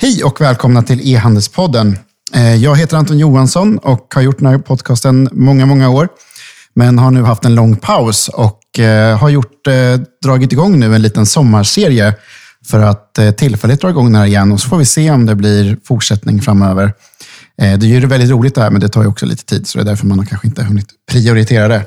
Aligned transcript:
Hej 0.00 0.24
och 0.24 0.40
välkomna 0.40 0.82
till 0.82 1.14
e-handelspodden. 1.14 1.98
Eh, 2.34 2.54
jag 2.56 2.76
heter 2.76 2.96
Anton 2.96 3.18
Johansson 3.18 3.78
och 3.78 4.14
har 4.14 4.22
gjort 4.22 4.38
den 4.38 4.46
här 4.46 4.58
podcasten 4.58 5.28
många, 5.32 5.66
många 5.66 5.88
år. 5.88 6.08
Men 6.74 6.98
har 6.98 7.10
nu 7.10 7.22
haft 7.22 7.44
en 7.44 7.54
lång 7.54 7.76
paus 7.76 8.28
och 8.28 8.78
eh, 8.78 9.18
har 9.18 9.28
gjort, 9.28 9.66
eh, 9.66 10.00
dragit 10.24 10.52
igång 10.52 10.80
nu 10.80 10.94
en 10.94 11.02
liten 11.02 11.26
sommarserie 11.26 12.14
för 12.66 12.80
att 12.80 13.18
tillfälligt 13.36 13.80
dra 13.80 13.90
igång 13.90 14.04
den 14.04 14.14
här 14.14 14.26
igen 14.26 14.52
och 14.52 14.60
så 14.60 14.68
får 14.68 14.78
vi 14.78 14.84
se 14.84 15.10
om 15.10 15.26
det 15.26 15.34
blir 15.34 15.76
fortsättning 15.84 16.42
framöver. 16.42 16.92
Det 17.56 17.64
är 17.64 17.84
ju 17.84 18.06
väldigt 18.06 18.30
roligt 18.30 18.54
det 18.54 18.62
här, 18.62 18.70
men 18.70 18.80
det 18.80 18.88
tar 18.88 19.02
ju 19.02 19.08
också 19.08 19.26
lite 19.26 19.44
tid, 19.44 19.66
så 19.66 19.78
det 19.78 19.82
är 19.82 19.86
därför 19.86 20.06
man 20.06 20.18
har 20.18 20.26
kanske 20.26 20.46
inte 20.46 20.62
hunnit 20.62 20.86
prioritera 21.10 21.68
det. 21.68 21.82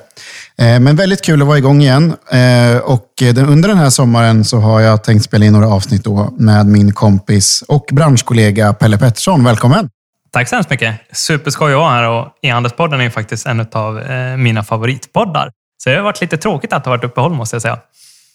Eh, 0.62 0.80
Men 0.80 0.96
väldigt 0.96 1.22
kul 1.22 1.42
att 1.42 1.48
vara 1.48 1.58
igång 1.58 1.82
igen. 1.82 2.16
Eh, 2.32 2.78
Och 2.78 3.22
eh, 3.22 3.50
under 3.50 3.70
den 3.70 3.78
här 3.78 3.90
sommaren 3.90 4.44
så 4.46 4.58
har 4.60 4.82
jag 4.82 5.04
tänkt 5.04 5.24
spela 5.26 5.46
in 5.46 5.54
några 5.54 5.68
avsnitt 5.68 6.04
då 6.04 6.34
med 6.38 6.66
min 6.66 6.94
kompis 6.94 7.64
och 7.68 7.86
branschkollega 7.92 8.74
Pelle 8.74 8.98
Pettersson. 8.98 9.44
Välkommen! 9.44 9.90
Tack 10.32 10.50
så 10.50 10.56
hemskt 10.56 10.70
mycket. 10.70 10.96
Superskoj 11.14 11.74
att 11.74 11.78
vara 11.80 11.92
här 11.92 12.10
och 12.10 12.28
e-handelspodden 12.42 13.02
är 13.02 13.10
faktiskt 13.10 13.46
en 13.48 13.66
av 13.72 14.02
mina 14.38 14.64
favoritpoddar. 14.64 15.52
Så 15.84 15.90
det 15.90 15.96
har 15.96 16.04
varit 16.04 16.22
lite 16.22 16.38
tråkigt 16.38 16.74
att 16.74 16.86
ha 16.86 16.90
varit 16.92 17.04
uppehåll 17.04 17.34
måste 17.34 17.56
jag 17.56 17.62
säga. 17.62 17.78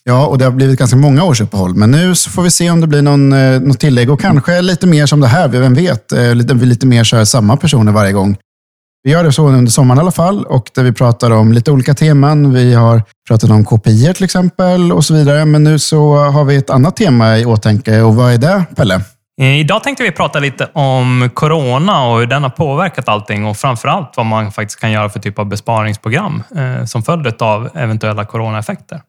Ja, 0.04 0.26
och 0.26 0.38
det 0.38 0.44
har 0.44 0.52
blivit 0.52 0.78
ganska 0.78 0.96
många 0.96 1.24
års 1.24 1.40
uppehåll, 1.40 1.74
men 1.74 1.90
nu 1.90 2.14
så 2.14 2.30
får 2.30 2.42
vi 2.42 2.50
se 2.50 2.70
om 2.70 2.80
det 2.80 2.86
blir 2.86 3.02
någon, 3.02 3.28
något 3.68 3.80
tillägg 3.80 4.10
och 4.10 4.20
kanske 4.20 4.62
lite 4.62 4.86
mer 4.86 5.06
som 5.06 5.20
det 5.20 5.26
här, 5.26 5.48
vem 5.48 5.74
vet? 5.74 6.12
Lite, 6.34 6.54
vi 6.54 6.66
lite 6.66 6.86
mer 6.86 7.04
kör 7.04 7.24
samma 7.24 7.56
personer 7.56 7.92
varje 7.92 8.12
gång. 8.12 8.36
Vi 9.04 9.10
gör 9.10 9.24
det 9.24 9.32
så 9.32 9.48
under 9.48 9.70
sommaren 9.70 9.98
i 9.98 10.00
alla 10.00 10.10
fall 10.10 10.44
och 10.44 10.70
där 10.74 10.82
vi 10.82 10.92
pratar 10.92 11.30
om 11.30 11.52
lite 11.52 11.70
olika 11.70 11.94
teman. 11.94 12.52
Vi 12.52 12.74
har 12.74 13.02
pratat 13.28 13.50
om 13.50 13.64
KPI 13.64 14.14
till 14.14 14.24
exempel 14.24 14.92
och 14.92 15.04
så 15.04 15.14
vidare, 15.14 15.44
men 15.44 15.64
nu 15.64 15.78
så 15.78 16.16
har 16.16 16.44
vi 16.44 16.56
ett 16.56 16.70
annat 16.70 16.96
tema 16.96 17.38
i 17.38 17.44
åtanke 17.44 18.00
och 18.00 18.14
vad 18.14 18.32
är 18.32 18.38
det, 18.38 18.64
Pelle? 18.76 19.00
Eh, 19.40 19.60
Idag 19.60 19.82
tänkte 19.82 20.02
vi 20.02 20.12
prata 20.12 20.38
lite 20.38 20.68
om 20.72 21.30
corona 21.34 22.04
och 22.04 22.18
hur 22.18 22.26
den 22.26 22.42
har 22.42 22.50
påverkat 22.50 23.08
allting 23.08 23.46
och 23.46 23.56
framför 23.56 23.88
allt 23.88 24.12
vad 24.16 24.26
man 24.26 24.52
faktiskt 24.52 24.80
kan 24.80 24.92
göra 24.92 25.08
för 25.08 25.20
typ 25.20 25.38
av 25.38 25.46
besparingsprogram 25.46 26.42
eh, 26.56 26.84
som 26.84 27.02
följd 27.02 27.42
av 27.42 27.70
eventuella 27.74 28.24
coronaeffekter. 28.24 29.00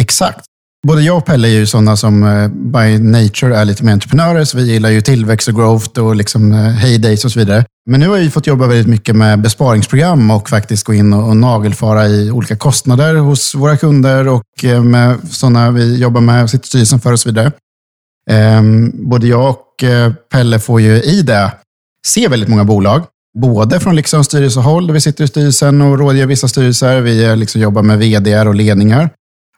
Exakt. 0.00 0.44
Både 0.86 1.02
jag 1.02 1.16
och 1.16 1.26
Pelle 1.26 1.48
är 1.48 1.52
ju 1.52 1.66
sådana 1.66 1.96
som 1.96 2.22
eh, 2.22 2.48
by 2.48 2.98
nature 2.98 3.56
är 3.56 3.64
lite 3.64 3.84
mer 3.84 3.92
entreprenörer, 3.92 4.44
så 4.44 4.56
vi 4.56 4.72
gillar 4.72 4.90
ju 4.90 5.00
tillväxt 5.00 5.48
och 5.48 5.54
growth 5.54 6.00
och 6.00 6.16
liksom 6.16 6.52
eh, 6.52 6.58
heydays 6.58 7.24
och 7.24 7.32
så 7.32 7.38
vidare. 7.38 7.64
Men 7.90 8.00
nu 8.00 8.08
har 8.08 8.18
vi 8.18 8.30
fått 8.30 8.46
jobba 8.46 8.66
väldigt 8.66 8.86
mycket 8.86 9.16
med 9.16 9.40
besparingsprogram 9.40 10.30
och 10.30 10.48
faktiskt 10.48 10.84
gå 10.84 10.94
in 10.94 11.12
och, 11.12 11.28
och 11.28 11.36
nagelfara 11.36 12.08
i 12.08 12.30
olika 12.30 12.56
kostnader 12.56 13.14
hos 13.14 13.54
våra 13.54 13.76
kunder 13.76 14.28
och 14.28 14.64
eh, 14.64 14.82
med 14.82 15.18
sådana 15.30 15.70
vi 15.70 15.98
jobbar 15.98 16.20
med 16.20 16.42
och 16.42 16.50
sitter 16.50 16.64
i 16.64 16.68
styrelsen 16.68 17.00
för 17.00 17.12
och 17.12 17.20
så 17.20 17.28
vidare. 17.28 17.52
Ehm, 18.30 18.92
både 18.94 19.26
jag 19.26 19.50
och 19.50 19.66
Pelle 20.32 20.58
får 20.58 20.80
ju 20.80 21.02
i 21.02 21.22
det 21.22 21.52
se 22.06 22.28
väldigt 22.28 22.48
många 22.48 22.64
bolag. 22.64 23.02
Både 23.38 23.80
från 23.80 23.96
liksom 23.96 24.24
styrelsehåll, 24.24 24.86
där 24.86 24.94
vi 24.94 25.00
sitter 25.00 25.24
i 25.24 25.28
styrelsen 25.28 25.82
och 25.82 25.98
rådger 25.98 26.26
vissa 26.26 26.48
styrelser. 26.48 27.00
Vi 27.00 27.36
liksom 27.36 27.60
jobbar 27.60 27.82
med 27.82 27.98
vd 27.98 28.40
och 28.40 28.54
ledningar. 28.54 29.10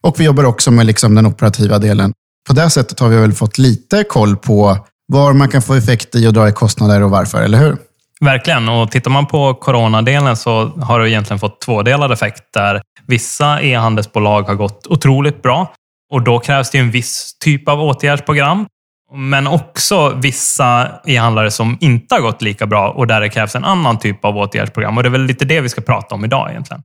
Och 0.05 0.21
vi 0.21 0.25
jobbar 0.25 0.45
också 0.45 0.71
med 0.71 0.87
liksom 0.87 1.15
den 1.15 1.27
operativa 1.27 1.79
delen. 1.79 2.13
På 2.49 2.53
det 2.55 2.71
sättet 2.71 3.01
har 3.01 3.09
vi 3.09 3.17
väl 3.17 3.33
fått 3.33 3.59
lite 3.59 4.05
koll 4.05 4.37
på 4.37 4.79
var 5.07 5.33
man 5.33 5.49
kan 5.49 5.63
få 5.63 5.75
effekt 5.75 6.15
i 6.15 6.29
och 6.29 6.33
dra 6.33 6.49
i 6.49 6.53
kostnader 6.53 7.03
och 7.03 7.11
varför, 7.11 7.43
eller 7.43 7.59
hur? 7.59 7.77
Verkligen. 8.21 8.69
Och 8.69 8.91
tittar 8.91 9.11
man 9.11 9.27
på 9.27 9.55
coronadelen 9.55 10.37
så 10.37 10.67
har 10.67 11.01
det 11.01 11.11
egentligen 11.11 11.39
fått 11.39 11.61
tvådelad 11.61 12.13
effekt 12.13 12.43
där 12.55 12.83
vissa 13.07 13.61
e-handelsbolag 13.63 14.43
har 14.43 14.55
gått 14.55 14.87
otroligt 14.87 15.43
bra 15.43 15.73
och 16.13 16.23
då 16.23 16.39
krävs 16.39 16.71
det 16.71 16.79
en 16.79 16.91
viss 16.91 17.39
typ 17.45 17.69
av 17.69 17.81
åtgärdsprogram. 17.81 18.67
Men 19.15 19.47
också 19.47 20.15
vissa 20.23 20.91
e-handlare 21.07 21.51
som 21.51 21.79
inte 21.81 22.15
har 22.15 22.23
gått 22.23 22.43
lika 22.43 22.67
bra 22.67 22.91
och 22.91 23.07
där 23.07 23.21
det 23.21 23.29
krävs 23.29 23.55
en 23.55 23.65
annan 23.65 23.99
typ 23.99 24.25
av 24.25 24.37
åtgärdsprogram. 24.37 24.97
Och 24.97 25.03
det 25.03 25.09
är 25.09 25.11
väl 25.11 25.25
lite 25.25 25.45
det 25.45 25.61
vi 25.61 25.69
ska 25.69 25.81
prata 25.81 26.15
om 26.15 26.25
idag 26.25 26.51
egentligen. 26.51 26.83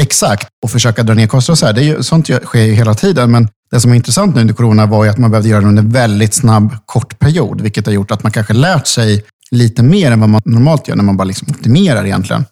Exakt, 0.00 0.48
och 0.62 0.70
försöka 0.70 1.02
dra 1.02 1.14
ner 1.14 1.26
kostnader 1.26 1.54
och 1.54 1.58
så 1.58 1.66
här. 1.66 1.72
Det 1.72 1.80
är 1.80 1.84
ju, 1.84 2.02
sånt 2.02 2.26
sker 2.44 2.62
ju 2.62 2.72
hela 2.72 2.94
tiden, 2.94 3.30
men 3.30 3.48
det 3.70 3.80
som 3.80 3.90
är 3.90 3.96
intressant 3.96 4.34
nu 4.34 4.40
under 4.40 4.54
corona 4.54 4.86
var 4.86 5.04
ju 5.04 5.10
att 5.10 5.18
man 5.18 5.30
behövde 5.30 5.48
göra 5.48 5.60
det 5.60 5.66
under 5.66 5.82
en 5.82 5.90
väldigt 5.90 6.34
snabb, 6.34 6.76
kort 6.86 7.18
period, 7.18 7.60
vilket 7.60 7.86
har 7.86 7.92
gjort 7.92 8.10
att 8.10 8.22
man 8.22 8.32
kanske 8.32 8.52
lärt 8.52 8.86
sig 8.86 9.24
lite 9.50 9.82
mer 9.82 10.12
än 10.12 10.20
vad 10.20 10.28
man 10.28 10.42
normalt 10.44 10.88
gör 10.88 10.96
när 10.96 11.04
man 11.04 11.16
bara 11.16 11.24
liksom 11.24 11.48
optimerar 11.50 12.04
egentligen. 12.04 12.44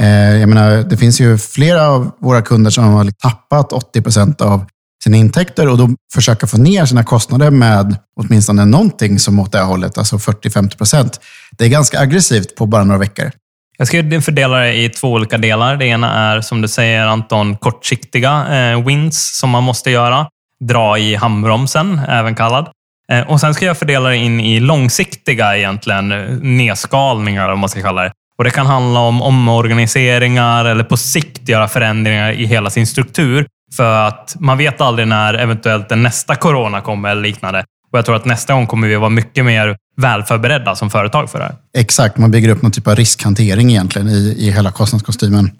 Eh, 0.00 0.36
jag 0.36 0.48
menar, 0.48 0.76
det 0.82 0.96
finns 0.96 1.20
ju 1.20 1.38
flera 1.38 1.88
av 1.88 2.10
våra 2.20 2.42
kunder 2.42 2.70
som 2.70 2.84
har 2.84 3.10
tappat 3.10 3.72
80 3.72 4.02
procent 4.02 4.40
av 4.40 4.64
sina 5.04 5.16
intäkter 5.16 5.68
och 5.68 5.78
då 5.78 5.90
försöka 6.14 6.46
få 6.46 6.58
ner 6.58 6.86
sina 6.86 7.04
kostnader 7.04 7.50
med 7.50 7.96
åtminstone 8.16 8.64
någonting 8.64 9.18
som 9.18 9.38
åt 9.38 9.52
det 9.52 9.60
hållet, 9.60 9.98
alltså 9.98 10.16
40-50 10.16 10.76
procent. 10.76 11.20
Det 11.58 11.64
är 11.64 11.68
ganska 11.68 12.00
aggressivt 12.00 12.54
på 12.54 12.66
bara 12.66 12.84
några 12.84 12.98
veckor. 12.98 13.30
Jag 13.80 13.86
ska 13.86 14.20
fördela 14.20 14.56
det 14.56 14.74
i 14.74 14.88
två 14.88 15.12
olika 15.12 15.38
delar. 15.38 15.76
Det 15.76 15.86
ena 15.86 16.32
är, 16.32 16.40
som 16.40 16.60
du 16.60 16.68
säger 16.68 17.06
Anton, 17.06 17.56
kortsiktiga 17.56 18.46
eh, 18.50 18.86
wins 18.86 19.38
som 19.38 19.50
man 19.50 19.64
måste 19.64 19.90
göra. 19.90 20.26
Dra 20.64 20.98
i 20.98 21.14
handbromsen, 21.14 22.00
även 22.08 22.34
kallad. 22.34 22.68
Eh, 23.12 23.30
och 23.30 23.40
Sen 23.40 23.54
ska 23.54 23.66
jag 23.66 23.78
fördela 23.78 24.08
det 24.08 24.16
in 24.16 24.40
i 24.40 24.60
långsiktiga 24.60 25.56
egentligen, 25.56 26.08
nedskalningar, 26.56 27.48
om 27.48 27.58
man 27.58 27.68
ska 27.68 27.82
kalla 27.82 28.02
det. 28.02 28.12
Och 28.38 28.44
Det 28.44 28.50
kan 28.50 28.66
handla 28.66 29.00
om 29.00 29.22
omorganiseringar 29.22 30.64
eller 30.64 30.84
på 30.84 30.96
sikt 30.96 31.48
göra 31.48 31.68
förändringar 31.68 32.32
i 32.32 32.44
hela 32.44 32.70
sin 32.70 32.86
struktur. 32.86 33.46
För 33.76 34.06
att 34.08 34.36
man 34.40 34.58
vet 34.58 34.80
aldrig 34.80 35.08
när 35.08 35.34
eventuellt 35.34 35.88
den 35.88 36.02
nästa 36.02 36.36
corona 36.36 36.80
kommer 36.80 37.10
eller 37.10 37.22
liknande. 37.22 37.64
Och 37.92 37.98
Jag 37.98 38.04
tror 38.04 38.16
att 38.16 38.24
nästa 38.24 38.54
gång 38.54 38.66
kommer 38.66 38.88
vi 38.88 38.96
vara 38.96 39.10
mycket 39.10 39.44
mer 39.44 39.76
välförberedda 39.96 40.76
som 40.76 40.90
företag 40.90 41.30
för 41.30 41.38
det 41.38 41.44
här. 41.44 41.54
Exakt, 41.78 42.18
man 42.18 42.30
bygger 42.30 42.48
upp 42.48 42.62
någon 42.62 42.72
typ 42.72 42.86
av 42.86 42.96
riskhantering 42.96 43.70
egentligen 43.70 44.08
i, 44.08 44.34
i 44.38 44.50
hela 44.50 44.72
kostnadskostymen. 44.72 45.50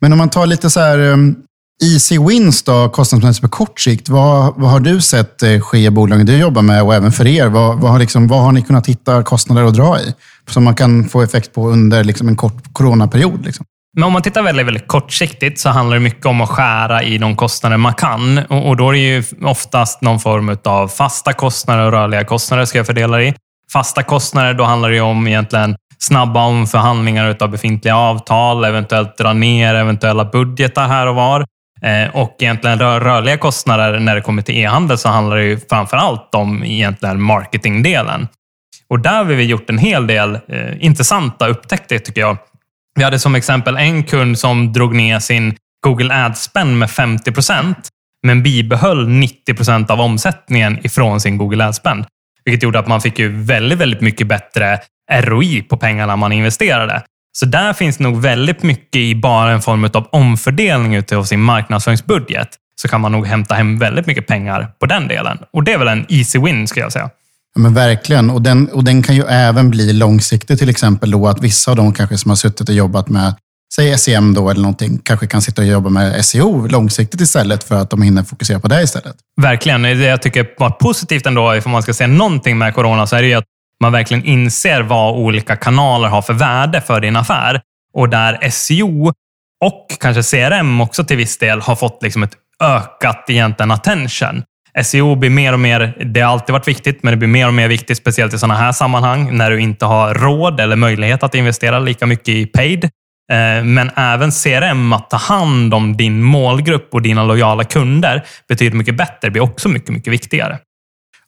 Men 0.00 0.12
om 0.12 0.18
man 0.18 0.30
tar 0.30 0.46
lite 0.46 0.70
så 0.70 0.80
här 0.80 0.98
um, 0.98 1.36
easy 1.82 2.18
wins 2.18 2.62
då, 2.62 2.88
kostnadsmässigt 2.88 3.42
på 3.42 3.48
kort 3.48 3.80
sikt. 3.80 4.08
Vad, 4.08 4.54
vad 4.56 4.70
har 4.70 4.80
du 4.80 5.00
sett 5.00 5.42
eh, 5.42 5.60
ske 5.60 5.78
i 5.78 5.90
bolagen 5.90 6.26
du 6.26 6.36
jobbar 6.36 6.62
med 6.62 6.82
och 6.82 6.94
även 6.94 7.12
för 7.12 7.26
er? 7.26 7.46
Vad, 7.46 7.80
vad, 7.80 7.90
har, 7.90 7.98
liksom, 7.98 8.28
vad 8.28 8.42
har 8.42 8.52
ni 8.52 8.62
kunnat 8.62 8.86
hitta 8.86 9.22
kostnader 9.22 9.64
att 9.64 9.74
dra 9.74 10.00
i? 10.00 10.14
Som 10.50 10.64
man 10.64 10.74
kan 10.74 11.08
få 11.08 11.22
effekt 11.22 11.54
på 11.54 11.68
under 11.68 12.04
liksom, 12.04 12.28
en 12.28 12.36
kort 12.36 12.72
coronaperiod? 12.72 13.44
Liksom. 13.44 13.66
Men 13.96 14.04
om 14.04 14.12
man 14.12 14.22
tittar 14.22 14.42
väldigt, 14.42 14.66
väldigt 14.66 14.88
kortsiktigt 14.88 15.60
så 15.60 15.68
handlar 15.68 15.96
det 15.96 16.00
mycket 16.00 16.26
om 16.26 16.40
att 16.40 16.48
skära 16.48 17.02
i 17.02 17.18
de 17.18 17.36
kostnader 17.36 17.76
man 17.76 17.94
kan. 17.94 18.38
Och, 18.38 18.68
och 18.68 18.76
då 18.76 18.88
är 18.88 18.92
det 18.92 18.98
ju 18.98 19.24
oftast 19.42 20.02
någon 20.02 20.20
form 20.20 20.56
av 20.64 20.88
fasta 20.88 21.32
kostnader 21.32 21.84
och 21.86 21.92
rörliga 21.92 22.24
kostnader 22.24 22.64
ska 22.64 22.78
jag 22.78 22.86
fördela 22.86 23.16
det 23.16 23.24
i. 23.24 23.34
Fasta 23.72 24.02
kostnader, 24.02 24.54
då 24.54 24.64
handlar 24.64 24.88
det 24.88 24.94
ju 24.94 25.00
om 25.00 25.26
egentligen 25.26 25.76
snabba 25.98 26.44
omförhandlingar 26.44 27.36
av 27.40 27.48
befintliga 27.48 27.96
avtal, 27.96 28.64
eventuellt 28.64 29.18
dra 29.18 29.32
ner 29.32 29.74
eventuella 29.74 30.24
budgetar 30.24 30.88
här 30.88 31.06
och 31.06 31.14
var. 31.14 31.46
Eh, 31.82 32.16
och 32.16 32.36
egentligen 32.38 32.78
rörliga 32.78 33.36
kostnader 33.36 33.98
när 33.98 34.14
det 34.14 34.20
kommer 34.20 34.42
till 34.42 34.58
e-handel 34.58 34.98
så 34.98 35.08
handlar 35.08 35.36
det 35.36 35.44
ju 35.44 35.60
framför 35.70 35.96
allt 35.96 36.34
om 36.34 36.64
egentligen 36.64 37.22
marketingdelen. 37.22 38.28
Och 38.88 39.00
där 39.00 39.16
har 39.16 39.24
vi 39.24 39.44
gjort 39.44 39.70
en 39.70 39.78
hel 39.78 40.06
del 40.06 40.34
eh, 40.34 40.84
intressanta 40.84 41.48
upptäckter 41.48 41.98
tycker 41.98 42.20
jag. 42.20 42.36
Vi 42.94 43.04
hade 43.04 43.18
som 43.18 43.34
exempel 43.34 43.76
en 43.76 44.04
kund 44.04 44.38
som 44.38 44.72
drog 44.72 44.94
ner 44.94 45.18
sin 45.18 45.56
Google 45.84 46.14
Ads-spend 46.14 46.78
med 46.78 46.90
50 46.90 47.32
procent, 47.32 47.88
men 48.22 48.42
bibehöll 48.42 49.08
90 49.08 49.54
procent 49.54 49.90
av 49.90 50.00
omsättningen 50.00 50.86
ifrån 50.86 51.20
sin 51.20 51.38
Google 51.38 51.64
Ads-spend. 51.64 52.04
Vilket 52.44 52.62
gjorde 52.62 52.78
att 52.78 52.86
man 52.86 53.00
fick 53.00 53.18
ju 53.18 53.42
väldigt, 53.42 53.78
väldigt 53.78 54.00
mycket 54.00 54.26
bättre 54.26 54.78
ROI 55.12 55.62
på 55.62 55.76
pengarna 55.76 56.16
man 56.16 56.32
investerade. 56.32 57.02
Så 57.32 57.46
där 57.46 57.72
finns 57.72 57.98
nog 57.98 58.20
väldigt 58.20 58.62
mycket 58.62 58.96
i 58.96 59.14
bara 59.14 59.52
en 59.52 59.62
form 59.62 59.84
av 59.94 60.08
omfördelning 60.12 60.94
utav 60.94 61.24
sin 61.24 61.40
marknadsföringsbudget. 61.40 62.48
Så 62.80 62.88
kan 62.88 63.00
man 63.00 63.12
nog 63.12 63.26
hämta 63.26 63.54
hem 63.54 63.78
väldigt 63.78 64.06
mycket 64.06 64.26
pengar 64.26 64.68
på 64.80 64.86
den 64.86 65.08
delen. 65.08 65.38
Och 65.52 65.64
det 65.64 65.72
är 65.72 65.78
väl 65.78 65.88
en 65.88 66.06
easy 66.08 66.38
win, 66.38 66.66
skulle 66.66 66.84
jag 66.84 66.92
säga. 66.92 67.10
Ja, 67.54 67.60
men 67.60 67.74
verkligen, 67.74 68.30
och 68.30 68.42
den, 68.42 68.68
och 68.68 68.84
den 68.84 69.02
kan 69.02 69.14
ju 69.14 69.22
även 69.22 69.70
bli 69.70 69.92
långsiktig. 69.92 70.58
Till 70.58 70.68
exempel 70.68 71.10
då 71.10 71.28
att 71.28 71.40
vissa 71.40 71.70
av 71.70 71.76
de 71.76 71.92
kanske 71.92 72.18
som 72.18 72.30
har 72.30 72.36
suttit 72.36 72.68
och 72.68 72.74
jobbat 72.74 73.08
med 73.08 73.34
säg 73.74 73.98
SEM 73.98 74.34
då 74.34 74.50
eller 74.50 74.60
någonting, 74.60 74.98
kanske 75.04 75.26
kan 75.26 75.42
sitta 75.42 75.62
och 75.62 75.68
jobba 75.68 75.88
med 75.88 76.24
SEO 76.24 76.66
långsiktigt 76.66 77.20
istället 77.20 77.64
för 77.64 77.74
att 77.74 77.90
de 77.90 78.02
hinner 78.02 78.22
fokusera 78.22 78.60
på 78.60 78.68
det 78.68 78.82
istället. 78.82 79.16
Verkligen. 79.40 79.82
Det 79.82 79.94
jag 79.94 80.22
tycker 80.22 80.46
var 80.58 80.70
positivt 80.70 81.26
ändå, 81.26 81.60
om 81.64 81.70
man 81.70 81.82
ska 81.82 81.94
säga 81.94 82.06
någonting 82.06 82.58
med 82.58 82.74
corona, 82.74 83.06
så 83.06 83.16
är 83.16 83.22
det 83.22 83.28
ju 83.28 83.34
att 83.34 83.44
man 83.80 83.92
verkligen 83.92 84.24
inser 84.24 84.82
vad 84.82 85.16
olika 85.16 85.56
kanaler 85.56 86.08
har 86.08 86.22
för 86.22 86.32
värde 86.32 86.80
för 86.80 87.00
din 87.00 87.16
affär. 87.16 87.60
Och 87.94 88.08
där 88.08 88.50
SEO 88.50 89.12
och 89.64 89.86
kanske 90.00 90.22
CRM 90.22 90.80
också 90.80 91.04
till 91.04 91.16
viss 91.16 91.38
del 91.38 91.60
har 91.60 91.76
fått 91.76 92.02
liksom 92.02 92.22
ett 92.22 92.36
ökat 92.60 93.24
egentligen 93.28 93.70
attention. 93.70 94.42
SEO 94.84 95.14
blir 95.14 95.30
mer 95.30 95.52
och 95.52 95.60
mer, 95.60 96.04
det 96.04 96.20
har 96.20 96.32
alltid 96.32 96.52
varit 96.52 96.68
viktigt, 96.68 97.02
men 97.02 97.10
det 97.10 97.16
blir 97.16 97.28
mer 97.28 97.46
och 97.46 97.54
mer 97.54 97.68
viktigt, 97.68 97.98
speciellt 97.98 98.34
i 98.34 98.38
sådana 98.38 98.54
här 98.54 98.72
sammanhang, 98.72 99.36
när 99.36 99.50
du 99.50 99.60
inte 99.60 99.84
har 99.84 100.14
råd 100.14 100.60
eller 100.60 100.76
möjlighet 100.76 101.22
att 101.22 101.34
investera 101.34 101.78
lika 101.78 102.06
mycket 102.06 102.28
i 102.28 102.46
paid. 102.46 102.84
Eh, 102.84 103.64
men 103.64 103.90
även 103.96 104.30
CRM, 104.30 104.92
att 104.92 105.10
ta 105.10 105.16
hand 105.16 105.74
om 105.74 105.96
din 105.96 106.22
målgrupp 106.22 106.88
och 106.92 107.02
dina 107.02 107.24
lojala 107.24 107.64
kunder, 107.64 108.24
betyder 108.48 108.76
mycket 108.76 108.96
bättre. 108.96 109.18
Det 109.20 109.30
blir 109.30 109.42
också 109.42 109.68
mycket, 109.68 109.88
mycket 109.88 110.12
viktigare. 110.12 110.58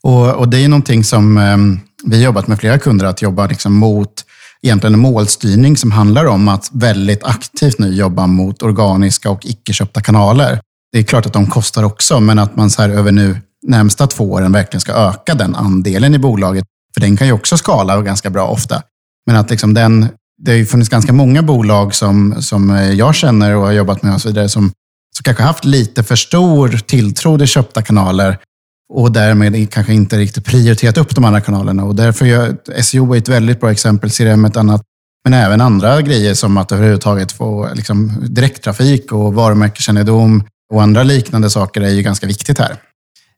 Och, 0.03 0.35
och 0.35 0.49
det 0.49 0.65
är 0.65 0.69
någonting 0.69 1.05
som 1.05 1.39
ehm, 1.39 1.81
vi 2.05 2.17
har 2.17 2.25
jobbat 2.25 2.47
med 2.47 2.61
flera 2.61 2.79
kunder, 2.79 3.07
att 3.07 3.23
jobba 3.23 3.47
liksom 3.47 3.75
mot 3.75 4.13
egentligen 4.63 4.95
en 4.95 5.01
målstyrning 5.01 5.77
som 5.77 5.93
handlar 5.93 6.25
om 6.27 6.49
att 6.49 6.71
väldigt 6.73 7.25
aktivt 7.25 7.79
nu 7.79 7.93
jobba 7.95 8.27
mot 8.27 8.63
organiska 8.63 9.31
och 9.31 9.47
icke-köpta 9.47 10.01
kanaler. 10.01 10.61
Det 10.95 11.01
är 11.01 11.03
klart 11.03 11.27
att 11.27 11.33
de 11.33 11.47
kostar 11.47 11.83
också, 11.83 12.21
men 12.21 12.39
att 12.39 12.57
man 12.57 12.71
så 12.71 12.83
här 12.83 12.89
över 12.89 13.13
nu 13.13 13.37
närmsta 13.67 14.07
två 14.07 14.33
åren 14.33 14.53
verkligen 14.53 14.81
ska 14.81 14.93
öka 14.93 15.35
den 15.35 15.55
andelen 15.55 16.15
i 16.15 16.19
bolaget. 16.19 16.65
För 16.95 17.01
den 17.01 17.17
kan 17.17 17.27
ju 17.27 17.33
också 17.33 17.57
skala 17.57 18.03
ganska 18.03 18.31
bra 18.31 18.47
ofta. 18.49 18.83
Men 19.27 19.37
att 19.37 19.51
liksom 19.51 19.75
den, 19.75 20.09
det 20.43 20.51
har 20.51 20.57
ju 20.57 20.67
funnits 20.67 20.91
ganska 20.91 21.13
många 21.13 21.43
bolag 21.43 21.95
som, 21.95 22.43
som 22.43 22.71
eh, 22.71 22.93
jag 22.93 23.15
känner 23.15 23.57
och 23.57 23.63
har 23.63 23.73
jobbat 23.73 24.03
med 24.03 24.15
och 24.15 24.21
så 24.21 24.29
vidare, 24.29 24.49
som, 24.49 24.73
som 25.17 25.25
kanske 25.25 25.43
haft 25.43 25.65
lite 25.65 26.03
för 26.03 26.17
stor 26.17 26.69
tilltro 26.69 27.39
till 27.39 27.47
köpta 27.47 27.83
kanaler 27.83 28.39
och 28.93 29.13
därmed 29.13 29.73
kanske 29.73 29.95
inte 29.95 30.19
riktigt 30.19 30.45
prioriterat 30.45 30.99
upp 30.99 31.15
de 31.15 31.25
andra 31.25 31.41
kanalerna. 31.41 31.85
Och 31.85 31.95
därför 31.95 32.27
är 32.27 32.83
SEO 32.83 33.15
ett 33.15 33.29
väldigt 33.29 33.61
bra 33.61 33.71
exempel, 33.71 34.11
CRM 34.11 34.45
ett 34.45 34.57
annat. 34.57 34.83
Men 35.25 35.35
även 35.35 35.61
andra 35.61 36.03
grejer 36.03 36.35
som 36.35 36.57
att 36.57 36.73
överhuvudtaget 36.73 37.33
få 37.33 37.69
liksom, 37.75 38.13
direkttrafik 38.23 39.13
och 39.13 39.35
varumärkeskännedom 39.35 40.45
och 40.73 40.83
andra 40.83 41.03
liknande 41.03 41.51
saker 41.51 41.81
är 41.81 41.89
ju 41.89 42.03
ganska 42.03 42.27
viktigt 42.27 42.59
här. 42.59 42.77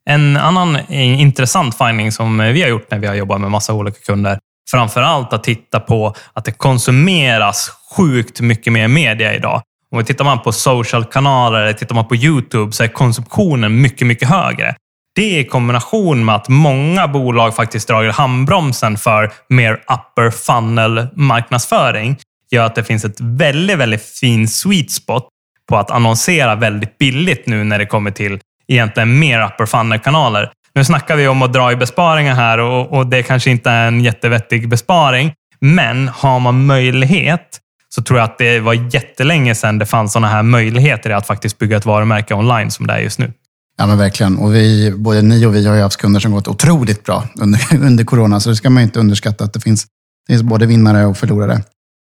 En 0.08 0.36
annan 0.36 0.90
intressant 0.92 1.78
finding 1.78 2.12
som 2.12 2.38
vi 2.38 2.62
har 2.62 2.68
gjort 2.68 2.90
när 2.90 2.98
vi 2.98 3.06
har 3.06 3.14
jobbat 3.14 3.40
med 3.40 3.50
massa 3.50 3.72
olika 3.72 3.98
kunder, 4.00 4.38
framför 4.70 5.00
allt 5.00 5.32
att 5.32 5.44
titta 5.44 5.80
på 5.80 6.14
att 6.32 6.44
det 6.44 6.52
konsumeras 6.52 7.70
sjukt 7.96 8.40
mycket 8.40 8.72
mer 8.72 8.88
media 8.88 9.34
idag. 9.34 9.62
Om 9.92 9.98
vi 9.98 10.04
tittar 10.04 10.24
man 10.24 10.42
på 10.42 10.52
social-kanaler 10.52 11.60
eller 11.60 11.72
tittar 11.72 11.94
man 11.94 12.08
på 12.08 12.16
YouTube 12.16 12.72
så 12.72 12.84
är 12.84 12.88
konsumtionen 12.88 13.80
mycket, 13.80 14.06
mycket 14.06 14.28
högre. 14.28 14.74
Det 15.14 15.38
i 15.38 15.44
kombination 15.44 16.24
med 16.24 16.34
att 16.34 16.48
många 16.48 17.08
bolag 17.08 17.56
faktiskt 17.56 17.88
drar 17.88 18.04
handbromsen 18.04 18.96
för 18.96 19.32
mer 19.48 19.72
upper 19.72 20.30
funnel 20.30 21.06
marknadsföring 21.16 22.16
gör 22.50 22.64
att 22.64 22.74
det 22.74 22.84
finns 22.84 23.04
ett 23.04 23.20
väldigt, 23.20 23.78
väldigt 23.78 24.02
fin 24.02 24.48
sweet 24.48 24.90
spot 24.90 25.28
på 25.68 25.76
att 25.76 25.90
annonsera 25.90 26.54
väldigt 26.54 26.98
billigt 26.98 27.46
nu 27.46 27.64
när 27.64 27.78
det 27.78 27.86
kommer 27.86 28.10
till 28.10 28.38
egentligen 28.68 29.18
mer 29.18 29.44
upper 29.44 29.66
funnel-kanaler. 29.66 30.50
Nu 30.74 30.84
snackar 30.84 31.16
vi 31.16 31.28
om 31.28 31.42
att 31.42 31.52
dra 31.52 31.72
i 31.72 31.76
besparingar 31.76 32.34
här 32.34 32.58
och, 32.58 32.92
och 32.92 33.06
det 33.06 33.22
kanske 33.22 33.50
inte 33.50 33.70
är 33.70 33.88
en 33.88 34.00
jättevettig 34.00 34.68
besparing. 34.68 35.32
Men 35.60 36.08
har 36.08 36.40
man 36.40 36.66
möjlighet 36.66 37.60
så 37.88 38.02
tror 38.02 38.18
jag 38.18 38.24
att 38.24 38.38
det 38.38 38.60
var 38.60 38.94
jättelänge 38.94 39.54
sedan 39.54 39.78
det 39.78 39.86
fanns 39.86 40.12
sådana 40.12 40.28
här 40.28 40.42
möjligheter 40.42 41.10
i 41.10 41.12
att 41.12 41.26
faktiskt 41.26 41.58
bygga 41.58 41.76
ett 41.76 41.86
varumärke 41.86 42.34
online 42.34 42.70
som 42.70 42.86
det 42.86 42.92
är 42.92 42.98
just 42.98 43.18
nu. 43.18 43.32
Ja, 43.78 43.86
men 43.86 43.98
verkligen. 43.98 44.38
Och 44.38 44.54
vi, 44.54 44.92
både 44.96 45.22
ni 45.22 45.46
och 45.46 45.54
vi 45.54 45.66
har 45.66 45.74
ju 45.74 45.82
haft 45.82 46.00
kunder 46.00 46.20
som 46.20 46.32
gått 46.32 46.48
otroligt 46.48 47.04
bra 47.04 47.24
under, 47.34 47.60
under 47.80 48.04
corona, 48.04 48.40
så 48.40 48.50
det 48.50 48.56
ska 48.56 48.70
man 48.70 48.82
inte 48.82 49.00
underskatta 49.00 49.44
att 49.44 49.52
det 49.52 49.60
finns, 49.60 49.84
det 50.26 50.32
finns 50.32 50.42
både 50.42 50.66
vinnare 50.66 51.06
och 51.06 51.16
förlorare. 51.16 51.62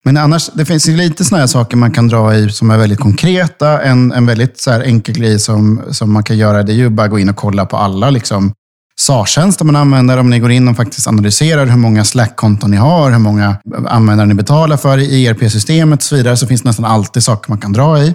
Men 0.05 0.17
annars, 0.17 0.49
det 0.53 0.65
finns 0.65 0.89
ju 0.89 0.97
lite 0.97 1.25
sådana 1.25 1.39
här 1.39 1.47
saker 1.47 1.77
man 1.77 1.91
kan 1.91 2.07
dra 2.07 2.35
i 2.35 2.49
som 2.49 2.71
är 2.71 2.77
väldigt 2.77 2.99
konkreta. 2.99 3.81
En, 3.81 4.11
en 4.11 4.25
väldigt 4.25 4.59
så 4.59 4.71
enkel 4.71 5.15
grej 5.15 5.39
som, 5.39 5.81
som 5.91 6.13
man 6.13 6.23
kan 6.23 6.37
göra, 6.37 6.63
det 6.63 6.71
är 6.71 6.75
ju 6.75 6.89
bara 6.89 7.05
att 7.05 7.11
gå 7.11 7.19
in 7.19 7.29
och 7.29 7.35
kolla 7.35 7.65
på 7.65 7.77
alla 7.77 8.09
liksom, 8.09 8.53
SAR-tjänster 8.99 9.65
man 9.65 9.75
använder. 9.75 10.17
Om 10.17 10.29
ni 10.29 10.39
går 10.39 10.51
in 10.51 10.67
och 10.67 10.75
faktiskt 10.75 11.07
analyserar 11.07 11.65
hur 11.65 11.77
många 11.77 12.03
Slack-konton 12.03 12.71
ni 12.71 12.77
har, 12.77 13.11
hur 13.11 13.19
många 13.19 13.55
användare 13.87 14.27
ni 14.27 14.33
betalar 14.33 14.77
för 14.77 14.97
i 14.97 15.25
ERP-systemet 15.25 15.99
och 15.99 16.03
så 16.03 16.15
vidare, 16.15 16.37
så 16.37 16.47
finns 16.47 16.61
det 16.61 16.69
nästan 16.69 16.85
alltid 16.85 17.23
saker 17.23 17.51
man 17.51 17.59
kan 17.59 17.73
dra 17.73 18.03
i. 18.03 18.13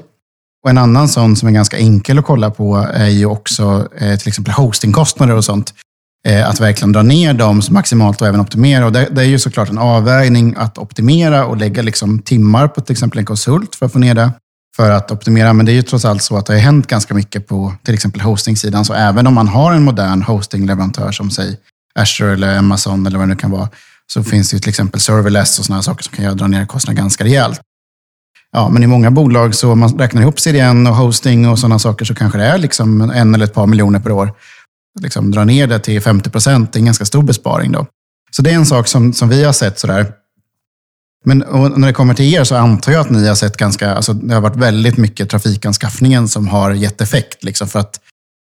Och 0.64 0.70
en 0.70 0.78
annan 0.78 1.08
sån 1.08 1.36
som 1.36 1.48
är 1.48 1.52
ganska 1.52 1.78
enkel 1.78 2.18
att 2.18 2.24
kolla 2.24 2.50
på 2.50 2.76
är 2.92 3.08
ju 3.08 3.26
också 3.26 3.88
eh, 3.98 4.18
till 4.18 4.28
exempel 4.28 4.54
hostingkostnader 4.54 5.36
och 5.36 5.44
sånt. 5.44 5.74
Eh, 6.26 6.48
att 6.48 6.60
verkligen 6.60 6.92
dra 6.92 7.02
ner 7.02 7.34
dem 7.34 7.62
så 7.62 7.72
maximalt 7.72 8.20
och 8.20 8.26
även 8.26 8.40
optimera. 8.40 8.86
Och 8.86 8.92
det, 8.92 9.08
det, 9.10 9.22
är 9.22 9.26
ju 9.26 9.38
såklart 9.38 9.68
en 9.68 9.78
avvägning 9.78 10.54
att 10.58 10.78
optimera 10.78 11.46
och 11.46 11.56
lägga 11.56 11.82
liksom 11.82 12.18
timmar 12.18 12.68
på 12.68 12.80
till 12.80 12.92
exempel 12.92 13.18
en 13.18 13.24
konsult 13.24 13.74
för 13.74 13.86
att 13.86 13.92
få 13.92 13.98
ner 13.98 14.14
det. 14.14 14.32
För 14.76 14.90
att 14.90 15.10
optimera. 15.10 15.52
Men 15.52 15.66
det 15.66 15.72
är 15.72 15.74
ju 15.74 15.82
trots 15.82 16.04
allt 16.04 16.22
så 16.22 16.36
att 16.36 16.46
det 16.46 16.52
har 16.52 16.60
hänt 16.60 16.86
ganska 16.86 17.14
mycket 17.14 17.46
på 17.46 17.74
till 17.84 17.94
exempel 17.94 18.20
hostingsidan. 18.20 18.84
Så 18.84 18.94
även 18.94 19.26
om 19.26 19.34
man 19.34 19.48
har 19.48 19.72
en 19.72 19.82
modern 19.82 20.22
hostingleverantör 20.22 21.12
som 21.12 21.30
säg 21.30 21.56
Azure 21.94 22.32
eller 22.32 22.58
Amazon 22.58 23.06
eller 23.06 23.18
vad 23.18 23.28
det 23.28 23.34
nu 23.34 23.36
kan 23.36 23.50
vara, 23.50 23.68
så 24.06 24.24
finns 24.24 24.50
det 24.50 24.54
ju 24.54 24.60
till 24.60 24.68
exempel 24.68 25.00
serverless 25.00 25.58
och 25.58 25.64
sådana 25.64 25.82
saker 25.82 26.04
som 26.04 26.16
kan 26.16 26.24
göra 26.24 26.34
dra 26.34 26.46
ner 26.46 26.66
kostnaderna 26.66 27.02
ganska 27.02 27.24
rejält. 27.24 27.60
Ja, 28.52 28.68
men 28.68 28.82
i 28.82 28.86
många 28.86 29.10
bolag 29.10 29.54
så 29.54 29.72
om 29.72 29.78
man 29.78 29.98
räknar 29.98 30.22
ihop 30.22 30.40
CDN 30.40 30.86
och 30.86 30.96
hosting 30.96 31.48
och 31.48 31.58
sådana 31.58 31.78
saker 31.78 32.04
så 32.04 32.14
kanske 32.14 32.38
det 32.38 32.44
är 32.44 32.58
liksom 32.58 33.00
en 33.00 33.34
eller 33.34 33.44
ett 33.44 33.54
par 33.54 33.66
miljoner 33.66 34.00
per 34.00 34.12
år. 34.12 34.32
Liksom 35.00 35.30
dra 35.30 35.44
ner 35.44 35.66
det 35.66 35.78
till 35.78 36.02
50 36.02 36.30
procent, 36.30 36.72
det 36.72 36.76
är 36.76 36.80
en 36.80 36.86
ganska 36.86 37.04
stor 37.04 37.22
besparing 37.22 37.72
då. 37.72 37.86
Så 38.30 38.42
det 38.42 38.50
är 38.50 38.54
en 38.54 38.66
sak 38.66 38.88
som, 38.88 39.12
som 39.12 39.28
vi 39.28 39.44
har 39.44 39.52
sett 39.52 39.78
sådär. 39.78 40.12
Men 41.24 41.38
när 41.76 41.86
det 41.86 41.92
kommer 41.92 42.14
till 42.14 42.34
er 42.34 42.44
så 42.44 42.56
antar 42.56 42.92
jag 42.92 43.00
att 43.00 43.10
ni 43.10 43.28
har 43.28 43.34
sett 43.34 43.56
ganska, 43.56 43.94
alltså 43.94 44.12
det 44.12 44.34
har 44.34 44.40
varit 44.40 44.56
väldigt 44.56 44.96
mycket 44.96 45.30
trafikanskaffningen 45.30 46.28
som 46.28 46.48
har 46.48 46.70
gett 46.70 47.00
effekt. 47.00 47.44
Liksom 47.44 47.68
för 47.68 47.78
att 47.78 48.00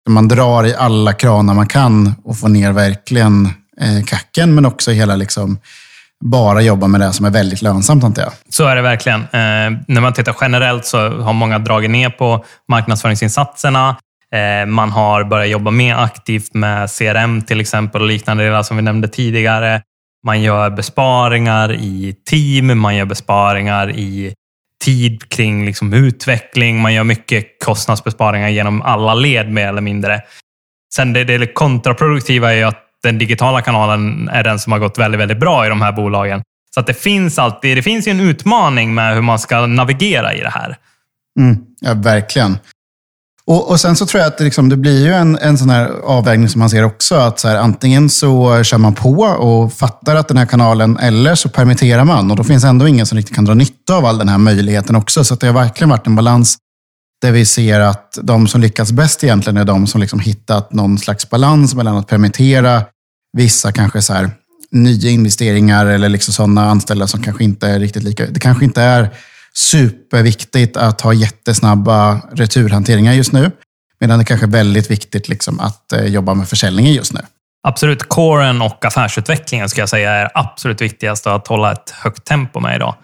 man 0.09 0.29
drar 0.29 0.67
i 0.67 0.75
alla 0.75 1.13
kranar 1.13 1.55
man 1.55 1.67
kan 1.67 2.15
och 2.25 2.39
får 2.39 2.49
ner 2.49 2.73
verkligen 2.73 3.47
eh, 3.81 4.05
kacken, 4.07 4.55
men 4.55 4.67
också 4.67 4.91
hela 4.91 5.17
liksom, 5.17 5.59
bara 6.25 6.63
jobba 6.63 6.87
med 6.87 7.01
det 7.01 7.13
som 7.13 7.27
är 7.27 7.31
väldigt 7.31 7.63
lönsamt, 7.63 8.05
antar 8.05 8.23
jag. 8.23 8.33
Så 8.49 8.65
är 8.65 8.77
det 8.77 8.83
verkligen. 8.83 9.21
Eh, 9.21 9.81
när 9.89 10.01
man 10.01 10.13
tittar 10.13 10.37
generellt 10.41 10.87
så 10.87 11.09
har 11.09 11.33
många 11.33 11.59
dragit 11.59 11.91
ner 11.91 12.11
på 12.11 12.45
marknadsföringsinsatserna. 12.69 13.97
Eh, 14.35 14.67
man 14.67 14.91
har 14.91 15.25
börjat 15.25 15.49
jobba 15.49 15.71
mer 15.71 15.95
aktivt 15.95 16.55
med 16.55 16.91
CRM 16.91 17.43
till 17.43 17.61
exempel 17.61 18.01
och 18.03 18.09
liknande 18.09 18.45
delar 18.45 18.63
som 18.63 18.77
vi 18.77 18.83
nämnde 18.83 19.09
tidigare. 19.09 19.83
Man 20.27 20.43
gör 20.43 20.71
besparingar 20.71 21.73
i 21.73 22.17
team, 22.31 22.79
man 22.79 22.97
gör 22.97 23.05
besparingar 23.05 23.91
i 23.91 24.35
tid 24.85 25.29
kring 25.29 25.65
liksom 25.65 25.93
utveckling. 25.93 26.81
Man 26.81 26.95
gör 26.95 27.05
mycket 27.05 27.65
kostnadsbesparingar 27.65 28.49
genom 28.49 28.83
alla 28.83 29.15
led 29.15 29.51
mer 29.51 29.69
eller 29.69 29.81
mindre. 29.81 30.23
Sen 30.95 31.13
det, 31.13 31.25
det 31.25 31.47
kontraproduktiva 31.47 32.53
är 32.53 32.57
ju 32.57 32.65
att 32.65 32.87
den 33.03 33.19
digitala 33.19 33.63
kanalen 33.63 34.29
är 34.29 34.45
den 34.45 34.59
som 34.59 34.73
har 34.73 34.79
gått 34.79 34.99
väldigt, 34.99 35.21
väldigt 35.21 35.41
bra 35.41 35.67
i 35.67 35.69
de 35.69 35.83
här 35.83 35.93
bolagen. 35.93 36.43
Så 36.75 36.81
att 36.81 36.87
det 36.87 36.95
finns 36.95 37.39
alltid 37.39 37.77
det 37.77 37.83
finns 37.83 38.07
en 38.07 38.21
utmaning 38.21 38.95
med 38.95 39.15
hur 39.15 39.23
man 39.23 39.39
ska 39.39 39.67
navigera 39.67 40.35
i 40.35 40.41
det 40.41 40.51
här. 40.51 40.77
Mm, 41.41 41.57
ja, 41.81 41.95
verkligen. 41.95 42.59
Och, 43.51 43.71
och 43.71 43.81
sen 43.81 43.97
så 43.97 44.07
tror 44.07 44.21
jag 44.21 44.29
att 44.29 44.39
det, 44.39 44.45
liksom, 44.45 44.69
det 44.69 44.77
blir 44.77 45.07
ju 45.07 45.13
en, 45.13 45.39
en 45.39 45.59
sån 45.59 45.71
här 45.71 45.91
avvägning 46.05 46.49
som 46.49 46.59
man 46.59 46.71
ser 46.71 46.85
också. 46.85 47.15
Att 47.15 47.39
så 47.39 47.49
här, 47.49 47.57
antingen 47.57 48.11
så 48.11 48.63
kör 48.63 48.79
man 48.79 48.95
på 48.95 49.21
och 49.21 49.73
fattar 49.73 50.17
att 50.17 50.29
den 50.29 50.37
här 50.37 50.47
kanalen, 50.47 50.99
eller 50.99 51.35
så 51.35 51.49
permitterar 51.49 52.05
man. 52.05 52.31
Och 52.31 52.37
då 52.37 52.45
finns 52.45 52.65
ändå 52.65 52.89
ingen 52.89 53.07
som 53.07 53.17
riktigt 53.17 53.35
kan 53.35 53.45
dra 53.45 53.55
nytta 53.55 53.95
av 53.95 54.07
all 54.07 54.19
den 54.19 54.29
här 54.29 54.39
möjligheten 54.39 54.97
också. 54.97 55.25
Så 55.25 55.35
det 55.35 55.47
har 55.47 55.55
verkligen 55.55 55.89
varit 55.89 56.07
en 56.07 56.17
balans 56.17 56.57
där 57.23 57.33
vi 57.33 57.47
ser 57.47 57.81
att 57.81 58.19
de 58.23 58.49
som 58.49 58.61
lyckats 58.61 58.93
bäst 58.93 59.25
egentligen 59.25 59.57
är 59.57 59.65
de 59.65 59.87
som 59.87 60.01
liksom 60.01 60.21
hittat 60.21 60.73
någon 60.73 60.99
slags 60.99 61.31
balans 61.31 61.75
mellan 61.75 61.97
att 61.97 62.07
permittera 62.07 62.83
vissa 63.37 63.73
kanske 63.73 64.03
så 64.03 64.13
här, 64.13 64.31
nya 64.71 65.11
investeringar 65.11 65.87
eller 65.87 66.09
liksom 66.09 66.35
sådana 66.35 66.71
anställda 66.71 67.07
som 67.07 67.23
kanske 67.23 67.45
inte 67.45 67.69
är 67.69 67.81
riktigt 67.81 68.03
lika... 68.03 68.27
Det 68.27 68.41
kanske 68.41 68.65
inte 68.65 68.83
är 68.83 69.11
superviktigt 69.61 70.77
att 70.77 71.01
ha 71.01 71.13
jättesnabba 71.13 72.21
returhanteringar 72.33 73.13
just 73.13 73.33
nu. 73.33 73.51
Medan 74.01 74.19
det 74.19 74.25
kanske 74.25 74.47
är 74.47 74.51
väldigt 74.51 74.91
viktigt 74.91 75.29
liksom 75.29 75.61
att 75.61 75.93
eh, 75.93 76.05
jobba 76.05 76.35
med 76.35 76.49
försäljningen 76.49 76.93
just 76.93 77.13
nu. 77.13 77.21
Absolut. 77.69 78.09
Coren 78.09 78.63
och 78.63 78.85
affärsutvecklingen 78.85 79.69
ska 79.69 79.81
jag 79.81 79.89
säga 79.89 80.11
är 80.11 80.31
absolut 80.35 80.81
viktigast 80.81 81.27
att 81.27 81.47
hålla 81.47 81.73
ett 81.73 81.91
högt 81.91 82.25
tempo 82.25 82.61
med 82.61 82.77
idag. 82.77 82.95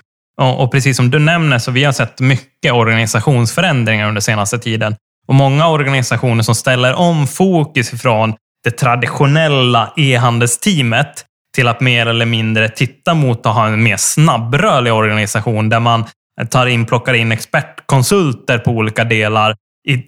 Och, 0.40 0.62
och 0.62 0.72
precis 0.72 0.96
som 0.96 1.10
du 1.10 1.18
nämner 1.18 1.58
så 1.58 1.70
vi 1.70 1.84
har 1.84 1.92
sett 1.92 2.20
mycket 2.20 2.72
organisationsförändringar 2.72 4.08
under 4.08 4.20
senaste 4.20 4.58
tiden. 4.58 4.96
Och 5.28 5.34
många 5.34 5.68
organisationer 5.68 6.42
som 6.42 6.54
ställer 6.54 6.94
om 6.94 7.26
fokus 7.26 7.92
ifrån 7.92 8.34
det 8.64 8.70
traditionella 8.70 9.92
e-handelsteamet 9.96 11.24
till 11.54 11.68
att 11.68 11.80
mer 11.80 12.06
eller 12.06 12.26
mindre 12.26 12.68
titta 12.68 13.14
mot 13.14 13.46
att 13.46 13.54
ha 13.54 13.66
en 13.66 13.82
mer 13.82 13.96
snabbrörlig 13.96 14.92
organisation 14.92 15.68
där 15.68 15.80
man 15.80 16.04
tar 16.50 16.66
in, 16.66 16.86
plockar 16.86 17.14
in 17.14 17.32
expertkonsulter 17.32 18.58
på 18.58 18.70
olika 18.70 19.04
delar 19.04 19.56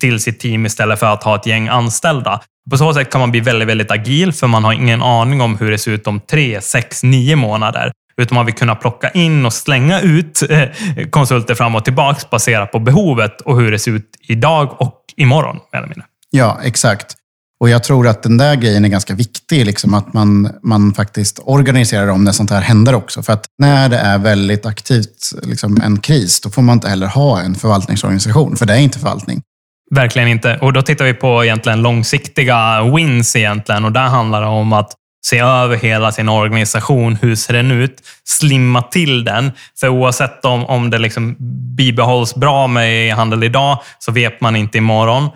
till 0.01 0.21
sitt 0.21 0.41
team 0.41 0.67
istället 0.67 0.99
för 0.99 1.07
att 1.07 1.23
ha 1.23 1.37
ett 1.37 1.47
gäng 1.47 1.69
anställda. 1.69 2.41
På 2.71 2.77
så 2.79 2.95
sätt 2.95 3.11
kan 3.11 3.21
man 3.21 3.31
bli 3.31 3.41
väldigt, 3.41 3.69
väldigt 3.69 3.91
agil 3.91 4.33
för 4.33 4.47
man 4.47 4.65
har 4.65 4.73
ingen 4.73 5.03
aning 5.03 5.41
om 5.41 5.59
hur 5.59 5.71
det 5.71 5.79
ser 5.79 5.91
ut 5.91 6.07
om 6.07 6.21
tre, 6.21 6.61
sex, 6.61 7.03
nio 7.03 7.37
månader. 7.37 7.93
Utan 8.17 8.35
man 8.35 8.47
vill 8.47 8.55
kunna 8.55 8.75
plocka 8.75 9.11
in 9.11 9.47
och 9.47 9.53
slänga 9.53 10.01
ut 10.01 10.43
eh, 10.51 10.69
konsulter 11.11 11.55
fram 11.55 11.75
och 11.75 11.85
tillbaka 11.85 12.21
baserat 12.31 12.73
på 12.73 12.79
behovet 12.79 13.41
och 13.41 13.61
hur 13.61 13.71
det 13.71 13.79
ser 13.79 13.91
ut 13.91 14.11
idag 14.29 14.83
och 14.83 15.01
imorgon. 15.17 15.59
Eller 15.73 15.87
mindre. 15.87 16.05
Ja, 16.31 16.59
exakt. 16.65 17.15
Och 17.61 17.71
jag 17.71 17.85
tror 17.85 18.09
att 18.09 18.23
den 18.23 18.37
där 18.37 18.57
grejen 18.57 18.85
är 18.85 18.89
ganska 18.89 19.15
viktig, 19.15 19.67
liksom 19.67 19.95
att 19.95 20.13
man, 20.13 20.51
man 20.63 20.95
faktiskt 20.95 21.41
organiserar 21.45 22.09
om 22.09 22.25
när 22.25 22.33
sånt 22.33 22.51
här 22.51 22.61
händer 22.61 22.95
också. 22.95 23.23
För 23.23 23.33
att 23.33 23.45
när 23.59 23.89
det 23.89 23.99
är 23.99 24.19
väldigt 24.19 24.67
aktivt, 24.67 25.33
liksom 25.43 25.81
en 25.85 26.01
kris, 26.01 26.41
då 26.41 26.51
får 26.51 26.63
man 26.63 26.75
inte 26.77 26.89
heller 26.89 27.07
ha 27.07 27.41
en 27.41 27.55
förvaltningsorganisation, 27.55 28.57
för 28.57 28.67
det 28.67 28.75
är 28.75 28.79
inte 28.79 28.99
förvaltning. 28.99 29.43
Verkligen 29.91 30.29
inte. 30.29 30.57
Och 30.57 30.73
då 30.73 30.83
tittar 30.83 31.05
vi 31.05 31.15
på 31.15 31.45
egentligen 31.45 31.83
långsiktiga 31.83 32.83
wins 32.95 33.37
egentligen. 33.37 33.85
Och 33.85 33.93
där 33.93 34.07
handlar 34.07 34.41
det 34.41 34.47
om 34.47 34.73
att 34.73 34.93
se 35.27 35.39
över 35.39 35.77
hela 35.77 36.13
sin 36.13 36.29
organisation. 36.29 37.19
Hur 37.23 37.35
ser 37.37 37.55
den 37.55 37.71
ut? 37.71 38.03
Slimma 38.25 38.83
till 38.83 39.25
den. 39.25 39.53
För 39.81 39.89
oavsett 39.89 40.45
om, 40.45 40.65
om 40.65 40.91
det 40.91 40.99
liksom 40.99 41.37
bibehålls 41.77 42.35
bra 42.35 42.67
med 42.67 43.09
e-handel 43.09 43.45
idag, 43.45 43.79
så 43.99 44.13
vet 44.13 44.41
man 44.41 44.57
inte 44.57 44.79
imorgon. 44.79 45.31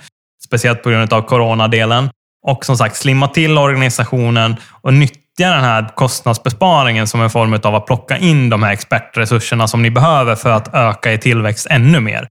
Speciellt 0.53 0.83
på 0.83 0.91
grund 0.91 1.13
av 1.13 1.23
coronadelen. 1.23 2.11
Och 2.47 2.65
som 2.65 2.77
sagt, 2.77 2.97
slimma 2.97 3.29
till 3.29 3.59
organisationen 3.59 4.57
och 4.83 4.95
nyttja 4.95 5.51
den 5.51 5.65
här 5.65 5.95
kostnadsbesparingen 5.95 7.07
som 7.07 7.21
en 7.21 7.31
form 7.31 7.59
av 7.63 7.75
att 7.75 7.87
plocka 7.87 8.19
in 8.19 8.51
de 8.51 8.63
här 8.63 8.73
expertresurserna 8.73 9.69
som 9.69 9.83
ni 9.83 9.91
behöver 9.91 10.35
för 10.35 10.51
att 10.51 10.75
öka 10.75 11.13
er 11.13 11.17
tillväxt 11.17 11.67
ännu 11.71 12.01
mer. 12.01 12.29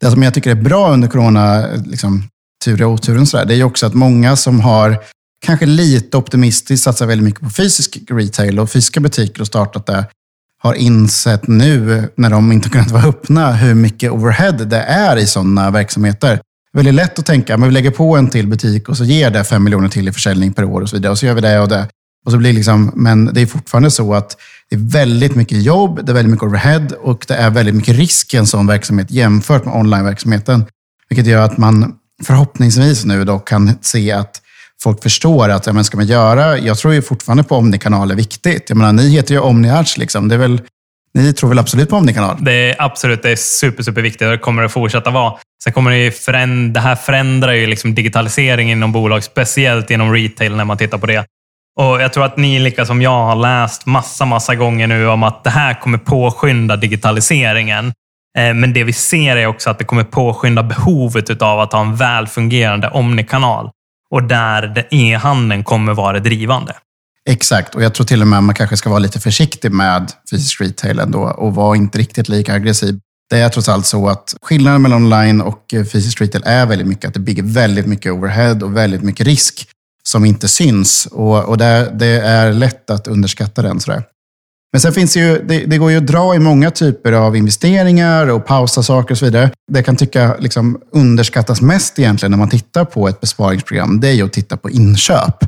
Det 0.00 0.10
som 0.10 0.22
jag 0.22 0.34
tycker 0.34 0.50
är 0.50 0.54
bra 0.54 0.90
under 0.90 1.08
corona, 1.08 1.66
liksom, 1.86 2.28
tur 2.64 2.82
och 2.82 2.90
oturen, 2.90 3.26
så 3.26 3.36
där, 3.36 3.44
det 3.44 3.54
är 3.54 3.56
ju 3.56 3.64
också 3.64 3.86
att 3.86 3.94
många 3.94 4.36
som 4.36 4.60
har 4.60 4.98
kanske 5.46 5.66
lite 5.66 6.16
optimistiskt 6.16 6.84
satsat 6.84 7.08
väldigt 7.08 7.24
mycket 7.24 7.40
på 7.40 7.50
fysisk 7.50 7.98
retail 8.10 8.60
och 8.60 8.70
fysiska 8.70 9.00
butiker 9.00 9.40
och 9.40 9.46
startat 9.46 9.86
det, 9.86 10.04
har 10.62 10.74
insett 10.74 11.46
nu, 11.48 12.08
när 12.16 12.30
de 12.30 12.52
inte 12.52 12.68
kunnat 12.68 12.90
vara 12.90 13.02
öppna, 13.02 13.52
hur 13.52 13.74
mycket 13.74 14.12
overhead 14.12 14.52
det 14.52 14.82
är 14.82 15.16
i 15.16 15.26
sådana 15.26 15.70
verksamheter. 15.70 16.40
Väldigt 16.72 16.94
lätt 16.94 17.18
att 17.18 17.26
tänka, 17.26 17.56
men 17.56 17.68
vi 17.68 17.74
lägger 17.74 17.90
på 17.90 18.16
en 18.16 18.30
till 18.30 18.46
butik 18.46 18.88
och 18.88 18.96
så 18.96 19.04
ger 19.04 19.30
det 19.30 19.44
fem 19.44 19.64
miljoner 19.64 19.88
till 19.88 20.08
i 20.08 20.12
försäljning 20.12 20.52
per 20.52 20.64
år 20.64 20.80
och 20.80 20.88
så 20.88 20.96
vidare. 20.96 21.12
Och 21.12 21.18
så 21.18 21.26
gör 21.26 21.34
vi 21.34 21.40
det 21.40 21.60
och 21.60 21.68
det. 21.68 21.88
Och 22.24 22.32
så 22.32 22.38
blir 22.38 22.52
liksom, 22.52 22.92
men 22.94 23.24
det 23.34 23.40
är 23.40 23.46
fortfarande 23.46 23.90
så 23.90 24.14
att 24.14 24.36
det 24.70 24.76
är 24.76 24.80
väldigt 24.80 25.34
mycket 25.34 25.62
jobb, 25.62 26.00
det 26.06 26.12
är 26.12 26.14
väldigt 26.14 26.30
mycket 26.30 26.46
overhead 26.46 26.86
och 27.00 27.24
det 27.28 27.34
är 27.34 27.50
väldigt 27.50 27.74
mycket 27.74 27.96
risk 27.96 28.34
i 28.34 28.36
en 28.36 28.46
sån 28.46 28.66
verksamhet 28.66 29.10
jämfört 29.10 29.64
med 29.64 29.74
onlineverksamheten. 29.74 30.64
Vilket 31.08 31.26
gör 31.26 31.42
att 31.42 31.58
man 31.58 31.94
förhoppningsvis 32.24 33.04
nu 33.04 33.24
då 33.24 33.38
kan 33.38 33.78
se 33.80 34.12
att 34.12 34.42
folk 34.82 35.02
förstår 35.02 35.48
att 35.48 35.66
ja, 35.66 35.72
men 35.72 35.84
ska 35.84 35.96
man 35.96 36.06
göra, 36.06 36.58
jag 36.58 36.78
tror 36.78 36.94
ju 36.94 37.02
fortfarande 37.02 37.42
på 37.42 37.56
Omnikanal 37.56 38.10
är 38.10 38.14
viktigt. 38.14 38.64
Jag 38.68 38.76
menar, 38.76 38.92
ni 38.92 39.08
heter 39.08 39.34
ju 39.34 39.40
OmniArch, 39.40 39.98
liksom. 39.98 40.28
det 40.28 40.34
är 40.34 40.38
väl, 40.38 40.60
ni 41.18 41.32
tror 41.32 41.48
väl 41.48 41.58
absolut 41.58 41.90
på 41.90 41.96
Omnikanal? 41.96 42.36
Det 42.40 42.52
är 42.52 42.76
absolut, 42.78 43.22
det 43.22 43.30
är 43.30 43.36
super, 43.36 43.82
super 43.82 44.02
viktigt 44.02 44.22
och 44.22 44.32
det 44.32 44.38
kommer 44.38 44.62
det 44.62 44.68
fortsätta 44.68 45.10
vara. 45.10 45.34
Sen 45.64 45.72
kommer 45.72 45.90
det 45.90 45.98
ju 45.98 46.10
förändra, 46.10 46.72
det 46.72 46.80
här 46.80 46.96
förändrar 46.96 47.52
ju 47.52 47.66
liksom 47.66 47.94
digitaliseringen 47.94 48.78
inom 48.78 48.92
bolag, 48.92 49.24
speciellt 49.24 49.90
inom 49.90 50.12
retail 50.12 50.56
när 50.56 50.64
man 50.64 50.76
tittar 50.76 50.98
på 50.98 51.06
det. 51.06 51.24
Och 51.80 52.02
Jag 52.02 52.12
tror 52.12 52.24
att 52.24 52.36
ni, 52.36 52.58
lika 52.58 52.86
som 52.86 53.02
jag, 53.02 53.24
har 53.24 53.36
läst 53.36 53.86
massa, 53.86 54.24
massa 54.24 54.54
gånger 54.54 54.86
nu 54.86 55.08
om 55.08 55.22
att 55.22 55.44
det 55.44 55.50
här 55.50 55.80
kommer 55.80 55.98
påskynda 55.98 56.76
digitaliseringen. 56.76 57.92
Eh, 58.38 58.54
men 58.54 58.72
det 58.72 58.84
vi 58.84 58.92
ser 58.92 59.36
är 59.36 59.46
också 59.46 59.70
att 59.70 59.78
det 59.78 59.84
kommer 59.84 60.04
påskynda 60.04 60.62
behovet 60.62 61.42
av 61.42 61.60
att 61.60 61.72
ha 61.72 61.80
en 61.80 61.96
välfungerande 61.96 62.88
omnikanal. 62.88 63.70
Och 64.10 64.22
där 64.22 64.86
e-handeln 64.90 65.64
kommer 65.64 65.94
vara 65.94 66.18
drivande. 66.18 66.72
Exakt, 67.28 67.74
och 67.74 67.82
jag 67.82 67.94
tror 67.94 68.06
till 68.06 68.22
och 68.22 68.28
med 68.28 68.38
att 68.38 68.44
man 68.44 68.54
kanske 68.54 68.76
ska 68.76 68.90
vara 68.90 68.98
lite 68.98 69.20
försiktig 69.20 69.72
med 69.72 70.12
fysisk 70.30 70.60
retail 70.60 70.98
ändå 70.98 71.20
och 71.20 71.54
vara 71.54 71.76
inte 71.76 71.98
riktigt 71.98 72.28
lika 72.28 72.54
aggressiv. 72.54 73.00
Det 73.30 73.38
är 73.38 73.48
trots 73.48 73.68
allt 73.68 73.86
så 73.86 74.08
att 74.08 74.34
skillnaden 74.42 74.82
mellan 74.82 75.02
online 75.02 75.40
och 75.40 75.74
eh, 75.74 75.84
fysisk 75.84 76.20
retail 76.20 76.42
är 76.46 76.66
väldigt 76.66 76.86
mycket 76.86 77.08
att 77.08 77.14
det 77.14 77.20
bygger 77.20 77.42
väldigt 77.42 77.86
mycket 77.86 78.12
overhead 78.12 78.54
och 78.62 78.76
väldigt 78.76 79.02
mycket 79.02 79.26
risk 79.26 79.68
som 80.02 80.24
inte 80.24 80.48
syns. 80.48 81.06
Och, 81.06 81.44
och 81.44 81.58
det, 81.58 81.92
det 81.94 82.06
är 82.06 82.52
lätt 82.52 82.90
att 82.90 83.08
underskatta 83.08 83.62
den. 83.62 83.80
Sådär. 83.80 84.02
Men 84.72 84.80
sen 84.80 84.92
finns 84.92 85.14
det 85.14 85.20
ju, 85.20 85.42
det, 85.48 85.64
det, 85.64 85.78
går 85.78 85.90
ju 85.90 85.96
att 85.96 86.06
dra 86.06 86.34
i 86.34 86.38
många 86.38 86.70
typer 86.70 87.12
av 87.12 87.36
investeringar 87.36 88.26
och 88.26 88.46
pausa 88.46 88.82
saker 88.82 89.14
och 89.14 89.18
så 89.18 89.24
vidare. 89.24 89.50
Det 89.72 89.78
jag 89.78 89.86
kan 89.86 89.96
tycka 89.96 90.36
liksom 90.38 90.80
underskattas 90.92 91.60
mest 91.60 91.98
egentligen 91.98 92.30
när 92.30 92.38
man 92.38 92.50
tittar 92.50 92.84
på 92.84 93.08
ett 93.08 93.20
besparingsprogram, 93.20 94.00
det 94.00 94.08
är 94.08 94.12
ju 94.12 94.24
att 94.24 94.32
titta 94.32 94.56
på 94.56 94.70
inköp. 94.70 95.44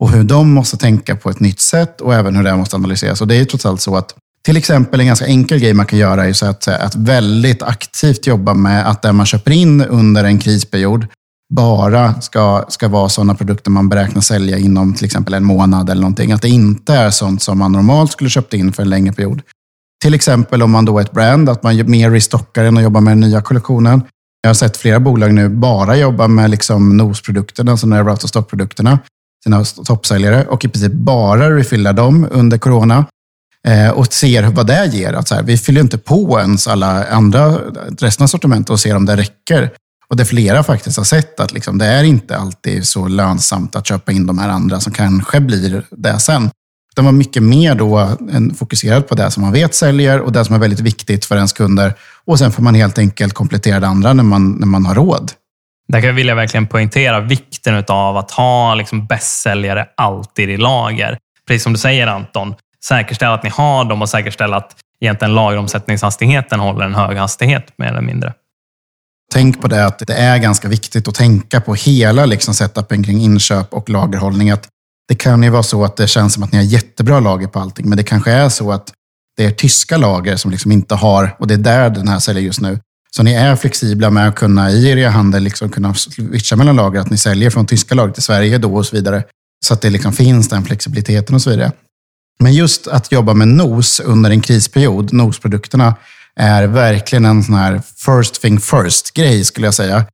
Och 0.00 0.10
hur 0.10 0.24
de 0.24 0.52
måste 0.52 0.76
tänka 0.76 1.16
på 1.16 1.30
ett 1.30 1.40
nytt 1.40 1.60
sätt 1.60 2.00
och 2.00 2.14
även 2.14 2.36
hur 2.36 2.44
det 2.44 2.56
måste 2.56 2.76
analyseras. 2.76 3.20
Och 3.20 3.28
det 3.28 3.34
är 3.34 3.38
ju 3.38 3.44
trots 3.44 3.66
allt 3.66 3.80
så 3.80 3.96
att 3.96 4.14
till 4.44 4.56
exempel 4.56 5.00
en 5.00 5.06
ganska 5.06 5.26
enkel 5.26 5.58
grej 5.58 5.74
man 5.74 5.86
kan 5.86 5.98
göra 5.98 6.26
är 6.26 6.32
så 6.32 6.46
att, 6.46 6.68
att 6.68 6.94
väldigt 6.94 7.62
aktivt 7.62 8.26
jobba 8.26 8.54
med 8.54 8.88
att 8.88 9.02
det 9.02 9.12
man 9.12 9.26
köper 9.26 9.50
in 9.50 9.80
under 9.80 10.24
en 10.24 10.38
krisperiod 10.38 11.06
bara 11.54 12.20
ska, 12.20 12.64
ska 12.68 12.88
vara 12.88 13.08
sådana 13.08 13.34
produkter 13.34 13.70
man 13.70 13.88
beräknar 13.88 14.20
sälja 14.20 14.58
inom 14.58 14.94
till 14.94 15.04
exempel 15.04 15.34
en 15.34 15.44
månad 15.44 15.90
eller 15.90 16.00
någonting. 16.00 16.32
Att 16.32 16.42
det 16.42 16.48
inte 16.48 16.94
är 16.94 17.10
sånt 17.10 17.42
som 17.42 17.58
man 17.58 17.72
normalt 17.72 18.12
skulle 18.12 18.30
köpt 18.30 18.54
in 18.54 18.72
för 18.72 18.82
en 18.82 18.90
längre 18.90 19.12
period. 19.12 19.42
Till 20.02 20.14
exempel 20.14 20.62
om 20.62 20.70
man 20.70 20.84
då 20.84 20.98
är 20.98 21.02
ett 21.02 21.12
brand, 21.12 21.48
att 21.48 21.62
man 21.62 21.90
mer 21.90 22.10
restockar 22.10 22.64
än 22.64 22.76
att 22.76 22.82
jobba 22.82 23.00
med 23.00 23.12
den 23.12 23.20
nya 23.20 23.42
kollektionen. 23.42 24.02
Jag 24.42 24.48
har 24.48 24.54
sett 24.54 24.76
flera 24.76 25.00
bolag 25.00 25.34
nu 25.34 25.48
bara 25.48 25.96
jobba 25.96 26.28
med 26.28 26.50
liksom 26.50 26.96
nosprodukterna, 26.96 27.70
alltså 27.70 27.86
några 27.86 28.10
out 28.10 28.24
of 28.24 28.30
stock-produkterna, 28.30 28.98
sina 29.44 29.64
toppsäljare 29.64 30.46
och 30.46 30.64
i 30.64 30.68
princip 30.68 30.92
bara 30.92 31.56
refilla 31.56 31.92
dem 31.92 32.28
under 32.30 32.58
corona 32.58 33.06
eh, 33.66 33.90
och 33.90 34.12
ser 34.12 34.42
vad 34.42 34.66
det 34.66 34.86
ger. 34.86 35.12
Att 35.12 35.28
så 35.28 35.34
här, 35.34 35.42
vi 35.42 35.58
fyller 35.58 35.80
inte 35.80 35.98
på 35.98 36.40
ens 36.40 36.68
alla 36.68 37.06
andra, 37.06 37.58
resten 38.00 38.24
av 38.24 38.28
sortimentet 38.28 38.70
och 38.70 38.80
ser 38.80 38.96
om 38.96 39.06
det 39.06 39.16
räcker. 39.16 39.70
Och 40.08 40.16
det 40.16 40.24
flera 40.24 40.62
faktiskt 40.62 40.96
har 40.96 41.04
sett 41.04 41.40
att 41.40 41.52
liksom, 41.52 41.78
det 41.78 41.86
är 41.86 42.04
inte 42.04 42.36
alltid 42.36 42.86
så 42.86 43.08
lönsamt 43.08 43.76
att 43.76 43.86
köpa 43.86 44.12
in 44.12 44.26
de 44.26 44.38
här 44.38 44.48
andra 44.48 44.80
som 44.80 44.92
kanske 44.92 45.40
blir 45.40 45.82
det 45.90 46.18
sen. 46.18 46.50
De 46.94 47.04
var 47.04 47.12
mycket 47.12 47.42
mer 47.42 47.74
då 47.74 48.16
fokuserad 48.56 49.08
på 49.08 49.14
det 49.14 49.30
som 49.30 49.42
man 49.42 49.52
vet 49.52 49.74
säljer 49.74 50.20
och 50.20 50.32
det 50.32 50.44
som 50.44 50.54
är 50.54 50.58
väldigt 50.58 50.80
viktigt 50.80 51.24
för 51.24 51.36
ens 51.36 51.52
kunder. 51.52 51.94
Och 52.24 52.38
sen 52.38 52.52
får 52.52 52.62
man 52.62 52.74
helt 52.74 52.98
enkelt 52.98 53.34
komplettera 53.34 53.80
det 53.80 53.86
andra 53.86 54.12
när 54.12 54.24
man, 54.24 54.52
när 54.52 54.66
man 54.66 54.86
har 54.86 54.94
råd. 54.94 55.32
Där 55.92 56.12
vill 56.12 56.28
jag 56.28 56.36
verkligen 56.36 56.66
poängtera 56.66 57.20
vikten 57.20 57.84
av 57.88 58.16
att 58.16 58.30
ha 58.30 58.74
liksom 58.74 59.06
bästsäljare 59.06 59.86
alltid 59.96 60.50
i 60.50 60.56
lager. 60.56 61.18
Precis 61.46 61.62
som 61.62 61.72
du 61.72 61.78
säger 61.78 62.06
Anton, 62.06 62.54
säkerställa 62.84 63.34
att 63.34 63.42
ni 63.42 63.50
har 63.50 63.84
dem 63.84 64.02
och 64.02 64.08
säkerställa 64.08 64.56
att 64.56 64.76
egentligen 65.00 65.34
lageromsättningshastigheten 65.34 66.60
håller 66.60 66.84
en 66.84 66.94
hög 66.94 67.16
hastighet 67.16 67.72
mer 67.76 67.86
eller 67.86 68.00
mindre. 68.00 68.34
Tänk 69.32 69.60
på 69.60 69.68
det 69.68 69.86
att 69.86 69.98
det 70.06 70.14
är 70.14 70.38
ganska 70.38 70.68
viktigt 70.68 71.08
att 71.08 71.14
tänka 71.14 71.60
på 71.60 71.74
hela 71.74 72.26
liksom 72.26 72.54
setupen 72.54 73.04
kring 73.04 73.20
inköp 73.20 73.74
och 73.74 73.88
lagerhållning. 73.88 74.50
Att 74.50 74.68
det 75.08 75.14
kan 75.14 75.42
ju 75.42 75.50
vara 75.50 75.62
så 75.62 75.84
att 75.84 75.96
det 75.96 76.06
känns 76.06 76.34
som 76.34 76.42
att 76.42 76.52
ni 76.52 76.58
har 76.58 76.64
jättebra 76.64 77.20
lager 77.20 77.46
på 77.46 77.60
allting, 77.60 77.88
men 77.88 77.96
det 77.96 78.04
kanske 78.04 78.32
är 78.32 78.48
så 78.48 78.72
att 78.72 78.92
det 79.36 79.44
är 79.44 79.50
tyska 79.50 79.96
lager 79.96 80.36
som 80.36 80.50
liksom 80.50 80.72
inte 80.72 80.94
har, 80.94 81.36
och 81.38 81.46
det 81.46 81.54
är 81.54 81.58
där 81.58 81.90
den 81.90 82.08
här 82.08 82.18
säljer 82.18 82.42
just 82.42 82.60
nu. 82.60 82.78
Så 83.16 83.22
ni 83.22 83.32
är 83.32 83.56
flexibla 83.56 84.10
med 84.10 84.28
att 84.28 84.34
kunna 84.34 84.70
i 84.70 84.88
er 84.88 85.08
handel 85.08 85.42
liksom 85.42 85.68
kunna 85.68 85.94
switcha 85.94 86.56
mellan 86.56 86.76
lager, 86.76 87.00
att 87.00 87.10
ni 87.10 87.16
säljer 87.16 87.50
från 87.50 87.66
tyska 87.66 87.94
lager 87.94 88.12
till 88.12 88.22
Sverige 88.22 88.58
då 88.58 88.74
och 88.74 88.86
så 88.86 88.96
vidare. 88.96 89.24
Så 89.64 89.74
att 89.74 89.80
det 89.80 89.90
liksom 89.90 90.12
finns 90.12 90.48
den 90.48 90.64
flexibiliteten 90.64 91.34
och 91.34 91.42
så 91.42 91.50
vidare. 91.50 91.72
Men 92.40 92.54
just 92.54 92.86
att 92.86 93.12
jobba 93.12 93.34
med 93.34 93.48
NOS 93.48 94.00
under 94.00 94.30
en 94.30 94.40
krisperiod, 94.40 95.12
NOS-produkterna, 95.12 95.94
är 96.36 96.66
verkligen 96.66 97.24
en 97.24 97.42
sån 97.42 97.54
här 97.54 97.82
first 97.96 98.42
thing 98.42 98.60
first-grej 98.60 99.44
skulle 99.44 99.66
jag 99.66 99.74
säga. 99.74 100.04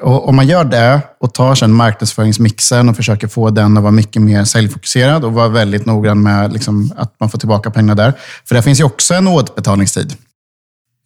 Och 0.00 0.28
om 0.28 0.36
man 0.36 0.46
gör 0.46 0.64
det 0.64 1.00
och 1.20 1.34
tar 1.34 1.54
sen 1.54 1.72
marknadsföringsmixen 1.72 2.88
och 2.88 2.96
försöker 2.96 3.28
få 3.28 3.50
den 3.50 3.76
att 3.76 3.82
vara 3.82 3.92
mycket 3.92 4.22
mer 4.22 4.44
säljfokuserad 4.44 5.24
och 5.24 5.32
vara 5.32 5.48
väldigt 5.48 5.86
noggrann 5.86 6.22
med 6.22 6.52
liksom 6.52 6.92
att 6.96 7.20
man 7.20 7.30
får 7.30 7.38
tillbaka 7.38 7.70
pengar 7.70 7.94
där. 7.94 8.12
För 8.44 8.54
det 8.54 8.62
finns 8.62 8.80
ju 8.80 8.84
också 8.84 9.14
en 9.14 9.28
återbetalningstid. 9.28 10.16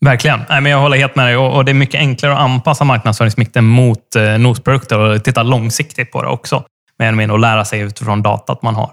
Verkligen. 0.01 0.41
Nej, 0.49 0.61
men 0.61 0.73
jag 0.73 0.79
håller 0.79 0.97
helt 0.97 1.17
med 1.17 1.27
dig. 1.27 1.37
Och 1.37 1.65
det 1.65 1.73
är 1.73 1.75
mycket 1.75 1.99
enklare 1.99 2.33
att 2.33 2.41
anpassa 2.41 2.85
marknadsföringsmikten 2.85 3.65
mot 3.65 4.17
eh, 4.17 4.39
nosprodukter 4.39 4.99
och 4.99 5.25
titta 5.25 5.43
långsiktigt 5.43 6.13
på 6.13 6.23
det 6.23 6.29
också. 6.29 6.65
Med 6.99 7.31
och 7.31 7.39
lära 7.39 7.65
sig 7.65 7.81
utifrån 7.81 8.23
datat 8.23 8.63
man 8.63 8.75
har. 8.75 8.91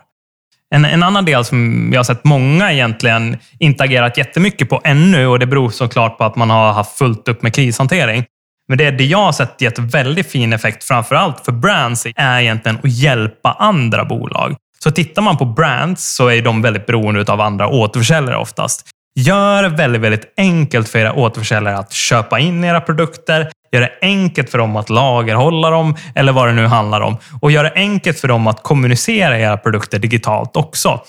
En, 0.75 0.85
en, 0.85 1.03
annan 1.03 1.25
del 1.25 1.45
som 1.45 1.89
jag 1.93 1.99
har 1.99 2.03
sett 2.03 2.23
många 2.23 2.71
egentligen 2.71 3.37
inte 3.59 3.83
agerat 3.83 4.17
jättemycket 4.17 4.69
på 4.69 4.81
ännu 4.83 5.27
och 5.27 5.39
det 5.39 5.45
beror 5.45 5.69
såklart 5.69 6.17
på 6.17 6.23
att 6.23 6.35
man 6.35 6.49
har 6.49 6.73
haft 6.73 6.97
fullt 6.97 7.27
upp 7.27 7.41
med 7.41 7.53
krishantering. 7.53 8.25
Men 8.67 8.77
det, 8.77 8.91
det 8.91 9.05
jag 9.05 9.17
har 9.17 9.31
sett 9.31 9.61
gett 9.61 9.79
väldigt 9.79 10.31
fin 10.31 10.53
effekt, 10.53 10.83
framför 10.83 11.15
allt 11.15 11.45
för 11.45 11.51
brands, 11.51 12.05
är 12.15 12.39
egentligen 12.39 12.77
att 12.77 12.91
hjälpa 12.91 13.51
andra 13.59 14.05
bolag. 14.05 14.55
Så 14.83 14.91
tittar 14.91 15.21
man 15.21 15.37
på 15.37 15.45
brands 15.45 16.15
så 16.15 16.27
är 16.27 16.41
de 16.41 16.61
väldigt 16.61 16.85
beroende 16.85 17.31
av 17.31 17.41
andra 17.41 17.67
återförsäljare 17.67 18.37
oftast. 18.37 18.89
Gör 19.15 19.63
det 19.63 19.69
väldigt, 19.69 20.01
väldigt 20.01 20.33
enkelt 20.37 20.89
för 20.89 20.99
era 20.99 21.13
återförsäljare 21.13 21.77
att 21.77 21.93
köpa 21.93 22.39
in 22.39 22.63
era 22.63 22.81
produkter, 22.81 23.51
Gör 23.75 23.81
det 23.81 23.91
enkelt 24.01 24.49
för 24.49 24.57
dem 24.57 24.75
att 24.75 24.89
lagerhålla 24.89 25.69
dem 25.69 25.95
eller 26.15 26.31
vad 26.31 26.47
det 26.47 26.53
nu 26.53 26.67
handlar 26.67 27.01
om. 27.01 27.17
Och 27.41 27.51
gör 27.51 27.63
det 27.63 27.73
enkelt 27.75 28.19
för 28.19 28.27
dem 28.27 28.47
att 28.47 28.63
kommunicera 28.63 29.39
era 29.39 29.57
produkter 29.57 29.99
digitalt 29.99 30.55
också. 30.55 31.01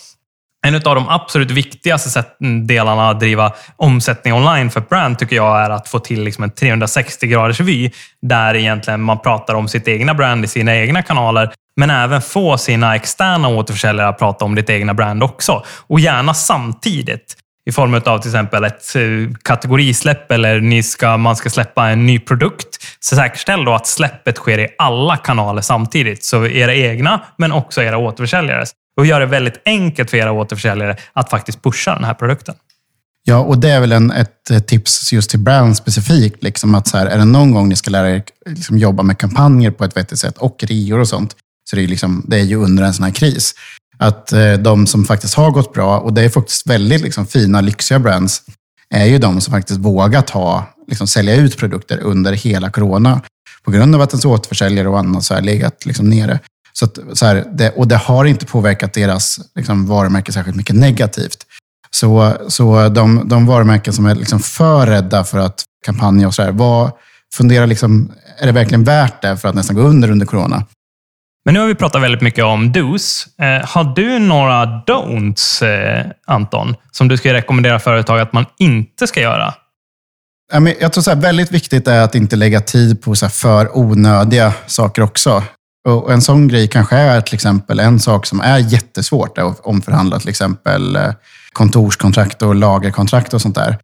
En 0.66 0.74
av 0.74 0.80
de 0.80 1.08
absolut 1.08 1.50
viktigaste 1.50 2.24
mm, 2.40 2.66
delarna 2.66 3.10
att 3.10 3.20
driva 3.20 3.52
omsättning 3.76 4.34
online 4.34 4.70
för 4.70 4.80
brand 4.80 5.18
tycker 5.18 5.36
jag 5.36 5.60
är 5.60 5.70
att 5.70 5.88
få 5.88 5.98
till 5.98 6.22
liksom 6.22 6.44
en 6.44 6.50
360 6.50 7.26
graders 7.26 7.60
vy 7.60 7.90
där 8.22 8.54
egentligen 8.54 9.02
man 9.02 9.18
pratar 9.18 9.54
om 9.54 9.68
sitt 9.68 9.88
egna 9.88 10.14
brand 10.14 10.44
i 10.44 10.48
sina 10.48 10.76
egna 10.76 11.02
kanaler 11.02 11.52
men 11.76 11.90
även 11.90 12.22
få 12.22 12.58
sina 12.58 12.96
externa 12.96 13.48
återförsäljare 13.48 14.08
att 14.08 14.18
prata 14.18 14.44
om 14.44 14.54
ditt 14.54 14.70
egna 14.70 14.94
brand 14.94 15.22
också. 15.22 15.64
Och 15.86 16.00
gärna 16.00 16.34
samtidigt 16.34 17.36
i 17.66 17.72
form 17.72 17.94
av 17.94 18.18
till 18.18 18.30
exempel 18.30 18.64
ett 18.64 18.96
eh, 18.96 19.02
kategorisläpp 19.42 20.32
eller 20.32 20.60
ni 20.60 20.82
ska, 20.82 21.16
man 21.16 21.36
ska 21.36 21.50
släppa 21.50 21.88
en 21.88 22.06
ny 22.06 22.18
produkt. 22.18 22.68
Så 23.00 23.16
säkerställ 23.16 23.64
då 23.64 23.74
att 23.74 23.86
släppet 23.86 24.36
sker 24.36 24.58
i 24.58 24.68
alla 24.78 25.16
kanaler 25.16 25.62
samtidigt. 25.62 26.24
Så 26.24 26.46
era 26.46 26.74
egna, 26.74 27.20
men 27.38 27.52
också 27.52 27.82
era 27.82 27.98
återförsäljares. 27.98 28.70
Och 28.96 29.06
gör 29.06 29.20
det 29.20 29.26
väldigt 29.26 29.62
enkelt 29.64 30.10
för 30.10 30.16
era 30.16 30.32
återförsäljare 30.32 30.96
att 31.12 31.30
faktiskt 31.30 31.62
pusha 31.62 31.94
den 31.94 32.04
här 32.04 32.14
produkten. 32.14 32.54
Ja, 33.24 33.38
och 33.38 33.58
det 33.58 33.70
är 33.70 33.80
väl 33.80 33.92
en, 33.92 34.10
ett 34.10 34.66
tips 34.66 35.12
just 35.12 35.30
till 35.30 35.38
brand 35.38 35.76
specifikt. 35.76 36.42
Liksom 36.42 36.74
att 36.74 36.88
så 36.88 36.98
här, 36.98 37.06
är 37.06 37.18
det 37.18 37.24
någon 37.24 37.50
gång 37.50 37.68
ni 37.68 37.76
ska 37.76 37.90
lära 37.90 38.10
er 38.10 38.22
liksom 38.46 38.78
jobba 38.78 39.02
med 39.02 39.18
kampanjer 39.18 39.70
på 39.70 39.84
ett 39.84 39.96
vettigt 39.96 40.18
sätt 40.18 40.38
och 40.38 40.64
reor 40.64 41.00
och 41.00 41.08
sånt, 41.08 41.36
så 41.70 41.76
det 41.76 41.82
är, 41.82 41.86
liksom, 41.86 42.24
det 42.28 42.36
är 42.36 42.44
ju 42.44 42.56
under 42.56 42.84
en 42.84 42.94
sån 42.94 43.04
här 43.04 43.12
kris. 43.12 43.54
Att 43.98 44.32
eh, 44.32 44.52
de 44.52 44.86
som 44.86 45.04
faktiskt 45.04 45.34
har 45.34 45.50
gått 45.50 45.72
bra, 45.72 45.98
och 45.98 46.12
det 46.12 46.22
är 46.22 46.28
faktiskt 46.28 46.66
väldigt 46.66 47.00
liksom, 47.00 47.26
fina, 47.26 47.60
lyxiga 47.60 47.98
brands, 47.98 48.42
är 48.90 49.04
ju 49.04 49.18
de 49.18 49.40
som 49.40 49.52
faktiskt 49.52 49.80
vågat 49.80 50.30
ha, 50.30 50.66
liksom, 50.88 51.06
sälja 51.06 51.34
ut 51.34 51.56
produkter 51.56 51.98
under 51.98 52.32
hela 52.32 52.70
corona. 52.70 53.22
På 53.64 53.70
grund 53.70 53.94
av 53.94 54.00
att 54.00 54.12
ens 54.12 54.24
återförsäljare 54.24 54.88
och 54.88 54.98
annat 54.98 55.24
så 55.24 55.34
har 55.34 55.40
legat 55.40 55.86
liksom, 55.86 56.10
nere. 56.10 56.38
Så, 56.72 56.84
att, 56.84 56.98
så 57.12 57.26
här, 57.26 57.44
det, 57.52 57.70
och 57.70 57.88
det 57.88 57.96
har 57.96 58.24
inte 58.24 58.46
påverkat 58.46 58.92
deras 58.92 59.40
liksom, 59.54 59.86
varumärke 59.86 60.32
särskilt 60.32 60.56
mycket 60.56 60.76
negativt. 60.76 61.38
Så, 61.90 62.32
så 62.48 62.88
de, 62.88 63.28
de 63.28 63.46
varumärken 63.46 63.92
som 63.92 64.06
är 64.06 64.14
liksom 64.14 64.40
för 64.40 64.86
rädda 64.86 65.24
för 65.24 65.38
att 65.38 65.64
kampanja 65.86 66.26
och 66.26 66.34
sådär, 66.34 66.52
vad, 66.52 66.90
fundera 67.34 67.66
liksom, 67.66 68.12
är 68.38 68.46
det 68.46 68.52
verkligen 68.52 68.84
värt 68.84 69.22
det 69.22 69.36
för 69.36 69.48
att 69.48 69.54
nästan 69.54 69.76
gå 69.76 69.82
under 69.82 70.10
under 70.10 70.26
corona? 70.26 70.64
Men 71.46 71.54
nu 71.54 71.60
har 71.60 71.66
vi 71.66 71.74
pratat 71.74 72.02
väldigt 72.02 72.20
mycket 72.20 72.44
om 72.44 72.72
dos. 72.72 73.26
Eh, 73.38 73.68
har 73.68 73.94
du 73.94 74.18
några 74.18 74.64
don'ts, 74.64 75.64
eh, 75.64 76.06
Anton, 76.26 76.74
som 76.90 77.08
du 77.08 77.16
ska 77.16 77.32
rekommendera 77.32 77.78
företag 77.78 78.20
att 78.20 78.32
man 78.32 78.46
inte 78.58 79.06
ska 79.06 79.20
göra? 79.20 79.54
Jag 80.80 80.92
tror 80.92 81.02
så 81.02 81.10
här, 81.10 81.20
väldigt 81.20 81.52
viktigt 81.52 81.88
är 81.88 82.00
att 82.00 82.14
inte 82.14 82.36
lägga 82.36 82.60
tid 82.60 83.02
på 83.02 83.14
så 83.14 83.28
för 83.28 83.78
onödiga 83.78 84.52
saker 84.66 85.02
också. 85.02 85.42
Och 85.88 86.12
en 86.12 86.22
sån 86.22 86.48
grej 86.48 86.68
kanske 86.68 86.96
är 86.96 87.20
till 87.20 87.34
exempel 87.34 87.80
en 87.80 88.00
sak 88.00 88.26
som 88.26 88.40
är 88.40 88.58
jättesvårt 88.58 89.38
att 89.38 89.60
omförhandla, 89.60 90.18
till 90.18 90.28
exempel 90.28 90.96
eh, 90.96 91.12
kontorskontrakt 91.52 92.42
och 92.42 92.54
lagerkontrakt 92.54 93.34
och 93.34 93.42
sånt 93.42 93.54
där. 93.54 93.78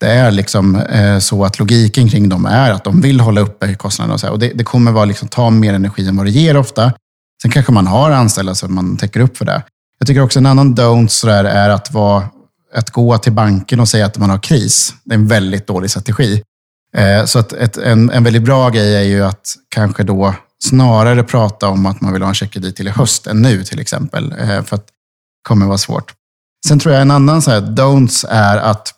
Det 0.00 0.10
är 0.10 0.30
liksom 0.30 0.76
eh, 0.76 1.18
så 1.18 1.44
att 1.44 1.58
logiken 1.58 2.08
kring 2.08 2.28
dem 2.28 2.46
är 2.46 2.70
att 2.70 2.84
de 2.84 3.00
vill 3.00 3.20
hålla 3.20 3.40
uppe 3.40 3.74
kostnaderna. 3.74 4.14
Och, 4.14 4.20
så 4.20 4.30
och 4.30 4.38
det, 4.38 4.52
det, 4.54 4.64
kommer 4.64 4.92
vara 4.92 5.04
liksom, 5.04 5.28
ta 5.28 5.50
mer 5.50 5.74
energi 5.74 6.08
än 6.08 6.16
vad 6.16 6.26
det 6.26 6.30
ger 6.30 6.56
ofta. 6.56 6.92
Sen 7.42 7.50
kanske 7.50 7.72
man 7.72 7.86
har 7.86 8.10
anställda 8.10 8.54
så 8.54 8.68
man 8.68 8.96
täcker 8.96 9.20
upp 9.20 9.36
för 9.36 9.44
det. 9.44 9.62
Jag 9.98 10.06
tycker 10.06 10.20
också 10.20 10.38
en 10.38 10.46
annan 10.46 10.74
don't 10.74 11.08
så 11.08 11.26
där, 11.26 11.44
är 11.44 11.70
att, 11.70 11.92
vara, 11.92 12.28
att 12.74 12.90
gå 12.90 13.18
till 13.18 13.32
banken 13.32 13.80
och 13.80 13.88
säga 13.88 14.06
att 14.06 14.18
man 14.18 14.30
har 14.30 14.38
kris. 14.38 14.94
Det 15.04 15.14
är 15.14 15.18
en 15.18 15.26
väldigt 15.26 15.66
dålig 15.66 15.90
strategi. 15.90 16.42
Eh, 16.96 17.24
så 17.24 17.38
att 17.38 17.52
ett, 17.52 17.76
en, 17.76 18.10
en 18.10 18.24
väldigt 18.24 18.42
bra 18.42 18.70
grej 18.70 18.96
är 18.96 19.02
ju 19.02 19.24
att 19.24 19.54
kanske 19.68 20.02
då 20.02 20.34
snarare 20.64 21.22
prata 21.22 21.68
om 21.68 21.86
att 21.86 22.00
man 22.00 22.12
vill 22.12 22.22
ha 22.22 22.28
en 22.28 22.34
checkkredit 22.34 22.76
till 22.76 22.88
i 22.88 22.90
höst 22.90 23.26
än 23.26 23.42
nu 23.42 23.64
till 23.64 23.80
exempel. 23.80 24.34
Eh, 24.38 24.62
för 24.62 24.76
att 24.76 24.86
det 24.86 24.92
kommer 25.48 25.66
vara 25.66 25.78
svårt. 25.78 26.12
Sen 26.68 26.78
tror 26.78 26.94
jag 26.94 27.02
en 27.02 27.10
annan 27.10 27.42
så 27.42 27.50
här 27.50 27.60
don'ts 27.60 28.26
är 28.28 28.56
att 28.56 28.94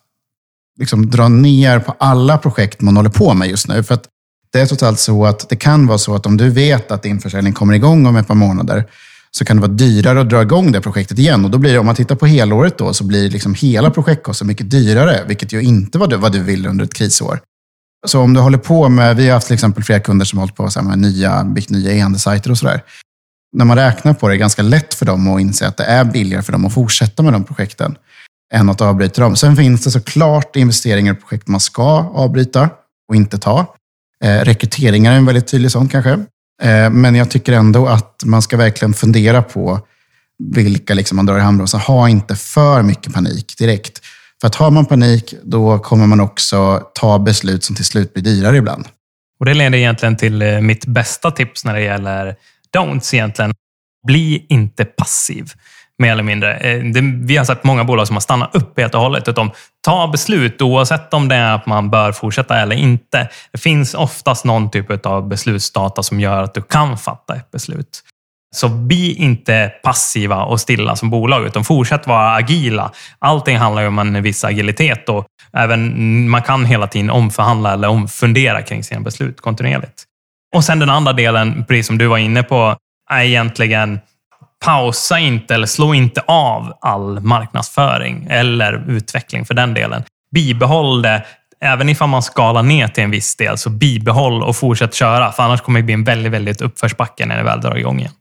liksom 0.79 1.11
dra 1.11 1.29
ner 1.29 1.79
på 1.79 1.97
alla 1.99 2.39
projekt 2.39 2.81
man 2.81 2.97
håller 2.97 3.11
på 3.11 3.35
med 3.35 3.49
just 3.49 3.69
nu. 3.69 3.83
För 3.83 3.95
att 3.95 4.05
det 4.53 4.61
är 4.61 4.67
trots 4.67 4.83
allt 4.83 4.99
så 4.99 5.27
att 5.27 5.49
det 5.49 5.57
kan 5.57 5.87
vara 5.87 5.99
så 5.99 6.15
att 6.15 6.27
om 6.27 6.37
du 6.37 6.51
vet 6.51 6.91
att 6.91 7.03
din 7.03 7.21
försäljning 7.21 7.53
kommer 7.53 7.75
igång 7.75 8.07
om 8.07 8.17
ett 8.17 8.29
par 8.29 8.35
månader, 8.35 8.85
så 9.31 9.45
kan 9.45 9.57
det 9.57 9.61
vara 9.61 9.73
dyrare 9.73 10.21
att 10.21 10.31
dra 10.31 10.43
igång 10.43 10.73
det 10.73 10.81
projektet 10.81 11.19
igen. 11.19 11.45
Och 11.45 11.51
då 11.51 11.59
blir 11.59 11.73
det, 11.73 11.79
om 11.79 11.87
man 11.87 11.95
tittar 11.95 12.15
på 12.15 12.27
helåret 12.27 12.79
då, 12.79 12.93
så 12.93 13.05
blir 13.05 13.31
liksom 13.31 13.55
hela 13.55 13.91
projektkostnaden 13.91 14.49
mycket 14.49 14.71
dyrare, 14.71 15.25
vilket 15.27 15.53
ju 15.53 15.63
inte 15.63 15.99
var 15.99 16.17
vad 16.17 16.33
du 16.33 16.43
ville 16.43 16.69
under 16.69 16.85
ett 16.85 16.95
krisår. 16.95 17.41
Så 18.07 18.21
om 18.21 18.35
du 18.35 18.41
håller 18.41 18.59
på 18.59 18.89
med, 18.89 19.17
vi 19.17 19.27
har 19.27 19.35
haft 19.35 19.47
till 19.47 19.55
exempel 19.55 19.85
flera 19.85 20.01
kunder 20.01 20.27
som 20.27 20.39
har 20.39 20.43
hållit 20.43 20.75
på 20.75 20.83
med 20.83 20.99
nya, 20.99 21.45
byggt 21.45 21.71
nya 21.71 21.93
e-handelssajter 21.93 22.51
och 22.51 22.59
sådär. 22.59 22.83
När 23.57 23.65
man 23.65 23.77
räknar 23.77 24.15
på 24.15 24.29
det 24.29 24.33
är 24.33 24.35
det 24.35 24.39
ganska 24.39 24.63
lätt 24.63 24.95
för 24.95 25.07
dem 25.07 25.29
att 25.29 25.41
inse 25.41 25.67
att 25.67 25.77
det 25.77 25.85
är 25.85 26.05
billigare 26.05 26.43
för 26.43 26.53
dem 26.53 26.67
att 26.67 26.75
fortsätta 26.75 27.23
med 27.23 27.33
de 27.33 27.45
projekten 27.45 27.97
än 28.55 28.69
att 28.69 28.81
avbryta 28.81 29.23
dem. 29.23 29.37
Sen 29.37 29.57
finns 29.57 29.85
det 29.85 29.91
såklart 29.91 30.57
investeringar 30.57 31.13
i 31.13 31.17
projekt 31.17 31.49
man 31.49 31.61
ska 31.61 31.83
avbryta 32.15 32.71
och 33.09 33.17
inte 33.17 33.39
ta. 33.39 33.75
Eh, 34.25 34.45
rekryteringar 34.45 35.13
är 35.13 35.17
en 35.17 35.27
väldigt 35.27 35.49
tydlig 35.49 35.71
sån 35.71 35.89
kanske. 35.89 36.11
Eh, 36.63 36.91
men 36.91 37.15
jag 37.15 37.31
tycker 37.31 37.53
ändå 37.53 37.89
att 37.89 38.23
man 38.25 38.43
ska 38.43 38.57
verkligen 38.57 38.95
fundera 38.95 39.43
på 39.43 39.81
vilka 40.39 40.95
liksom 40.95 41.17
man 41.17 41.27
drar 41.27 41.39
i 41.39 41.41
handbromsen. 41.41 41.81
Ha 41.81 42.09
inte 42.09 42.37
för 42.37 42.83
mycket 42.83 43.15
panik 43.15 43.55
direkt. 43.59 44.01
För 44.41 44.47
att 44.47 44.55
har 44.55 44.71
man 44.71 44.87
panik, 44.87 45.35
då 45.45 45.79
kommer 45.79 46.07
man 46.07 46.21
också 46.21 46.83
ta 46.95 47.19
beslut 47.19 47.65
som 47.65 47.77
till 47.77 47.85
slut 47.85 48.15
blir 48.15 48.25
dyrare 48.25 48.57
ibland. 48.57 48.89
Och 49.41 49.47
Det 49.47 49.55
leder 49.55 49.79
egentligen 49.79 50.17
till 50.17 50.43
eh, 50.43 50.61
mitt 50.61 50.87
bästa 50.87 51.31
tips 51.31 51.65
när 51.65 51.75
det 51.75 51.83
gäller 51.83 52.37
don'ts 52.77 53.15
egentligen. 53.15 53.53
Bli 54.07 54.47
inte 54.49 54.85
passiv 54.85 55.53
mer 56.01 56.13
eller 56.13 56.23
mindre. 56.23 56.57
Eh, 56.57 56.85
det, 56.85 57.01
vi 57.01 57.37
har 57.37 57.45
sett 57.45 57.65
många 57.65 57.85
bolag 57.85 58.07
som 58.07 58.17
har 58.17 58.21
stannat 58.21 58.55
upp 58.55 58.79
helt 58.79 58.95
och 58.95 59.01
hållet. 59.01 59.29
Utan 59.29 59.51
ta 59.85 60.09
beslut 60.09 60.63
oavsett 60.63 61.15
om 61.15 61.29
det 61.29 61.35
är 61.35 61.55
att 61.55 61.67
man 61.67 61.91
bör 61.91 62.13
fortsätta 62.13 62.59
eller 62.59 62.77
inte. 62.77 63.29
Det 63.53 63.59
finns 63.59 63.95
oftast 63.95 64.45
någon 64.45 64.71
typ 64.71 65.07
av 65.07 65.29
beslutsdata 65.29 66.03
som 66.03 66.21
gör 66.21 66.43
att 66.43 66.55
du 66.55 66.63
kan 66.63 66.99
fatta 66.99 67.37
ett 67.37 67.51
beslut. 67.51 68.03
Så 68.57 68.69
bli 68.69 69.15
inte 69.15 69.73
passiva 69.83 70.45
och 70.45 70.61
stilla 70.61 70.97
som 70.97 71.11
bolag, 71.11 71.47
utan 71.47 71.65
fortsätt 71.65 72.07
vara 72.07 72.35
agila. 72.35 72.91
Allting 73.19 73.57
handlar 73.57 73.83
ju 73.83 73.89
om 73.89 73.99
en 73.99 74.23
viss 74.23 74.45
agilitet 74.45 75.09
och 75.09 75.27
även 75.53 76.31
man 76.31 76.43
kan 76.43 76.65
hela 76.65 76.87
tiden 76.87 77.11
omförhandla 77.11 77.73
eller 77.73 77.89
omfundera 77.89 78.63
kring 78.63 78.85
sina 78.85 79.01
beslut 79.01 79.41
kontinuerligt. 79.41 80.05
Och 80.57 80.65
sen 80.65 80.79
den 80.79 80.91
andra 80.91 81.13
delen, 81.13 81.65
precis 81.69 81.87
som 81.87 81.99
du 81.99 82.07
var 82.07 82.19
inne 82.19 82.43
på, 82.43 82.77
är 83.11 83.23
egentligen 83.23 84.01
pausa 84.65 85.19
inte 85.19 85.55
eller 85.55 85.67
slå 85.67 85.95
inte 85.95 86.21
av 86.21 86.73
all 86.81 87.21
marknadsföring 87.21 88.27
eller 88.31 88.85
utveckling 88.89 89.45
för 89.45 89.55
den 89.55 89.75
delen. 89.75 90.03
Bibehåll 90.35 91.03
det. 91.03 91.25
Även 91.61 91.89
ifall 91.89 92.09
man 92.09 92.23
skalar 92.23 92.63
ner 92.63 92.89
till 92.89 93.05
en 93.05 93.11
viss 93.11 93.37
del, 93.37 93.59
så 93.59 93.71
bibehåll 93.71 94.43
och 94.43 94.57
fortsätt 94.57 94.95
köra. 94.95 95.33
För 95.33 95.43
annars 95.43 95.61
kommer 95.61 95.81
det 95.81 95.85
bli 95.85 95.95
en 95.95 96.05
väldigt, 96.05 96.33
väldigt 96.33 96.61
uppförsbacke 96.61 97.27
när 97.27 97.37
det 97.37 97.43
väl 97.43 97.61
drar 97.61 97.77
igång 97.77 97.99
igen. 97.99 98.13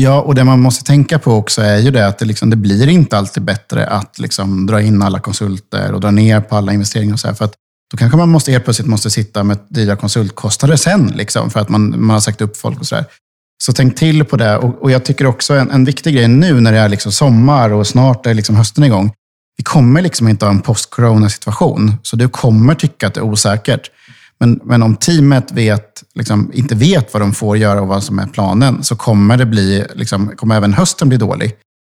Ja, 0.00 0.20
och 0.20 0.34
det 0.34 0.44
man 0.44 0.60
måste 0.60 0.84
tänka 0.84 1.18
på 1.18 1.32
också 1.32 1.62
är 1.62 1.78
ju 1.78 1.90
det 1.90 2.06
att 2.06 2.18
det, 2.18 2.24
liksom, 2.24 2.50
det 2.50 2.56
blir 2.56 2.88
inte 2.88 3.18
alltid 3.18 3.42
bättre 3.42 3.86
att 3.86 4.18
liksom 4.18 4.66
dra 4.66 4.80
in 4.82 5.02
alla 5.02 5.20
konsulter 5.20 5.92
och 5.92 6.00
dra 6.00 6.10
ner 6.10 6.40
på 6.40 6.56
alla 6.56 6.72
investeringar. 6.72 7.12
Och 7.12 7.20
så 7.20 7.28
här, 7.28 7.34
för 7.34 7.44
att 7.44 7.54
då 7.90 7.96
kanske 7.96 8.18
man 8.18 8.28
måste, 8.28 8.52
helt 8.52 8.64
plötsligt 8.64 8.88
måste 8.88 9.10
sitta 9.10 9.44
med 9.44 9.58
dyra 9.68 9.96
konsultkostnader 9.96 10.76
sen, 10.76 11.06
liksom, 11.06 11.50
för 11.50 11.60
att 11.60 11.68
man, 11.68 12.00
man 12.00 12.10
har 12.10 12.20
sagt 12.20 12.40
upp 12.40 12.56
folk 12.56 12.80
och 12.80 12.86
sådär. 12.86 13.04
Så 13.62 13.72
tänk 13.72 13.96
till 13.96 14.24
på 14.24 14.36
det. 14.36 14.56
Och, 14.56 14.82
och 14.82 14.90
jag 14.90 15.04
tycker 15.04 15.26
också 15.26 15.54
en, 15.54 15.70
en 15.70 15.84
viktig 15.84 16.14
grej 16.14 16.28
nu 16.28 16.60
när 16.60 16.72
det 16.72 16.78
är 16.78 16.88
liksom 16.88 17.12
sommar 17.12 17.70
och 17.70 17.86
snart 17.86 18.26
är 18.26 18.34
liksom 18.34 18.56
hösten 18.56 18.84
igång. 18.84 19.12
Vi 19.56 19.64
kommer 19.64 20.02
liksom 20.02 20.28
inte 20.28 20.44
ha 20.44 20.50
en 20.50 20.60
post-corona 20.60 21.28
situation, 21.28 21.96
så 22.02 22.16
du 22.16 22.28
kommer 22.28 22.74
tycka 22.74 23.06
att 23.06 23.14
det 23.14 23.20
är 23.20 23.24
osäkert. 23.24 23.90
Men, 24.40 24.60
men 24.64 24.82
om 24.82 24.96
teamet 24.96 25.52
vet, 25.52 26.02
liksom, 26.14 26.50
inte 26.54 26.74
vet 26.74 27.12
vad 27.12 27.22
de 27.22 27.34
får 27.34 27.56
göra 27.56 27.80
och 27.80 27.88
vad 27.88 28.04
som 28.04 28.18
är 28.18 28.26
planen, 28.26 28.84
så 28.84 28.96
kommer, 28.96 29.36
det 29.36 29.46
bli, 29.46 29.84
liksom, 29.94 30.36
kommer 30.36 30.56
även 30.56 30.74
hösten 30.74 31.08
bli 31.08 31.18
dålig. 31.18 31.52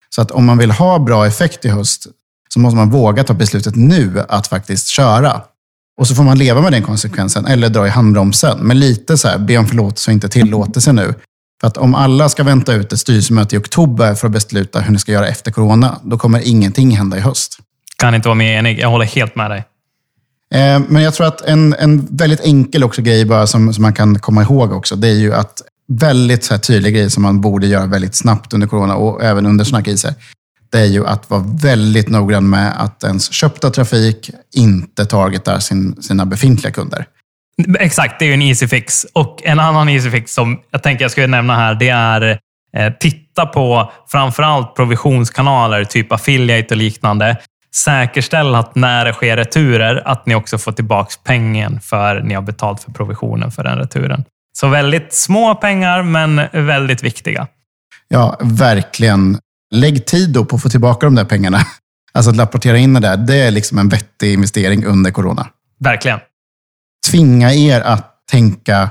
Så 0.09 0.21
att 0.21 0.31
om 0.31 0.45
man 0.45 0.57
vill 0.57 0.71
ha 0.71 0.99
bra 0.99 1.27
effekt 1.27 1.65
i 1.65 1.69
höst, 1.69 2.07
så 2.53 2.59
måste 2.59 2.75
man 2.75 2.89
våga 2.89 3.23
ta 3.23 3.33
beslutet 3.33 3.75
nu 3.75 4.25
att 4.29 4.47
faktiskt 4.47 4.87
köra. 4.87 5.41
Och 5.99 6.07
så 6.07 6.15
får 6.15 6.23
man 6.23 6.37
leva 6.37 6.61
med 6.61 6.71
den 6.71 6.83
konsekvensen, 6.83 7.45
eller 7.45 7.69
dra 7.69 7.87
i 7.87 7.89
handbromsen. 7.89 8.59
Men 8.61 8.79
lite 8.79 9.17
så 9.17 9.27
här, 9.27 9.37
be 9.37 9.57
om 9.57 9.67
förlåtelse 9.67 10.11
och 10.11 10.13
inte 10.13 10.29
tillåtelse 10.29 10.91
nu. 10.91 11.13
För 11.61 11.67
att 11.67 11.77
om 11.77 11.95
alla 11.95 12.29
ska 12.29 12.43
vänta 12.43 12.73
ut 12.73 12.93
ett 12.93 12.99
styrelsemöte 12.99 13.55
i 13.55 13.59
oktober 13.59 14.15
för 14.15 14.27
att 14.27 14.33
besluta 14.33 14.79
hur 14.79 14.91
ni 14.93 14.99
ska 14.99 15.11
göra 15.11 15.27
efter 15.27 15.51
corona, 15.51 15.99
då 16.03 16.17
kommer 16.17 16.47
ingenting 16.47 16.97
hända 16.97 17.17
i 17.17 17.19
höst. 17.19 17.57
Kan 17.97 18.15
inte 18.15 18.27
vara 18.27 18.35
mer 18.35 18.57
enig. 18.57 18.79
Jag 18.79 18.89
håller 18.89 19.05
helt 19.05 19.35
med 19.35 19.51
dig. 19.51 19.63
Eh, 20.53 20.81
men 20.87 21.01
jag 21.01 21.13
tror 21.13 21.27
att 21.27 21.41
en, 21.41 21.75
en 21.79 22.07
väldigt 22.11 22.39
enkel 22.39 22.83
också 22.83 23.01
grej 23.01 23.25
bara 23.25 23.47
som, 23.47 23.73
som 23.73 23.81
man 23.81 23.93
kan 23.93 24.19
komma 24.19 24.41
ihåg 24.41 24.73
också, 24.73 24.95
det 24.95 25.07
är 25.07 25.13
ju 25.13 25.33
att 25.33 25.61
väldigt 25.87 26.43
så 26.43 26.53
här 26.53 26.61
tydlig 26.61 26.93
grej 26.93 27.09
som 27.09 27.23
man 27.23 27.41
borde 27.41 27.67
göra 27.67 27.85
väldigt 27.85 28.15
snabbt 28.15 28.53
under 28.53 28.67
corona 28.67 28.95
och 28.95 29.23
även 29.23 29.45
under 29.45 29.65
sådana 29.65 29.83
kriser, 29.83 30.13
det 30.69 30.79
är 30.79 30.85
ju 30.85 31.07
att 31.07 31.29
vara 31.29 31.43
väldigt 31.61 32.09
noggrann 32.09 32.49
med 32.49 32.81
att 32.83 33.03
ens 33.03 33.31
köpta 33.31 33.69
trafik 33.69 34.29
inte 34.55 35.05
targetar 35.05 35.59
sin, 35.59 36.01
sina 36.01 36.25
befintliga 36.25 36.71
kunder. 36.71 37.05
Exakt, 37.79 38.19
det 38.19 38.25
är 38.25 38.27
ju 38.27 38.33
en 38.33 38.41
easy 38.41 38.67
fix. 38.67 39.05
Och 39.13 39.41
en 39.43 39.59
annan 39.59 39.89
easy 39.89 40.11
fix 40.11 40.33
som 40.33 40.59
jag 40.71 40.83
tänker 40.83 41.03
jag 41.03 41.11
skulle 41.11 41.27
nämna 41.27 41.55
här, 41.55 41.75
det 41.75 41.89
är 41.89 42.39
eh, 42.77 42.93
titta 42.99 43.45
på 43.45 43.91
framförallt 44.07 44.75
provisionskanaler, 44.75 45.83
typ 45.83 46.11
affiliate 46.11 46.73
och 46.73 46.77
liknande. 46.77 47.37
Säkerställ 47.75 48.55
att 48.55 48.75
när 48.75 49.05
det 49.05 49.13
sker 49.13 49.37
returer, 49.37 50.07
att 50.07 50.25
ni 50.25 50.35
också 50.35 50.57
får 50.57 50.71
tillbaka 50.71 51.11
pengen 51.23 51.79
för 51.81 52.21
ni 52.21 52.33
har 52.33 52.41
betalt 52.41 52.83
för 52.83 52.91
provisionen 52.91 53.51
för 53.51 53.63
den 53.63 53.77
returen. 53.77 54.23
Så 54.53 54.67
väldigt 54.67 55.13
små 55.13 55.55
pengar, 55.55 56.03
men 56.03 56.41
väldigt 56.53 57.03
viktiga. 57.03 57.47
Ja, 58.07 58.37
verkligen. 58.41 59.39
Lägg 59.71 60.05
tid 60.05 60.29
då 60.29 60.45
på 60.45 60.55
att 60.55 60.61
få 60.61 60.69
tillbaka 60.69 61.05
de 61.05 61.15
där 61.15 61.25
pengarna. 61.25 61.59
Alltså 62.11 62.31
att 62.31 62.37
rapportera 62.37 62.77
in 62.77 62.93
det 62.93 62.99
där, 62.99 63.17
det 63.17 63.35
är 63.35 63.51
liksom 63.51 63.77
en 63.77 63.89
vettig 63.89 64.33
investering 64.33 64.85
under 64.85 65.11
corona. 65.11 65.47
Verkligen. 65.79 66.19
Tvinga 67.07 67.53
er 67.53 67.81
att 67.81 68.15
tänka 68.31 68.89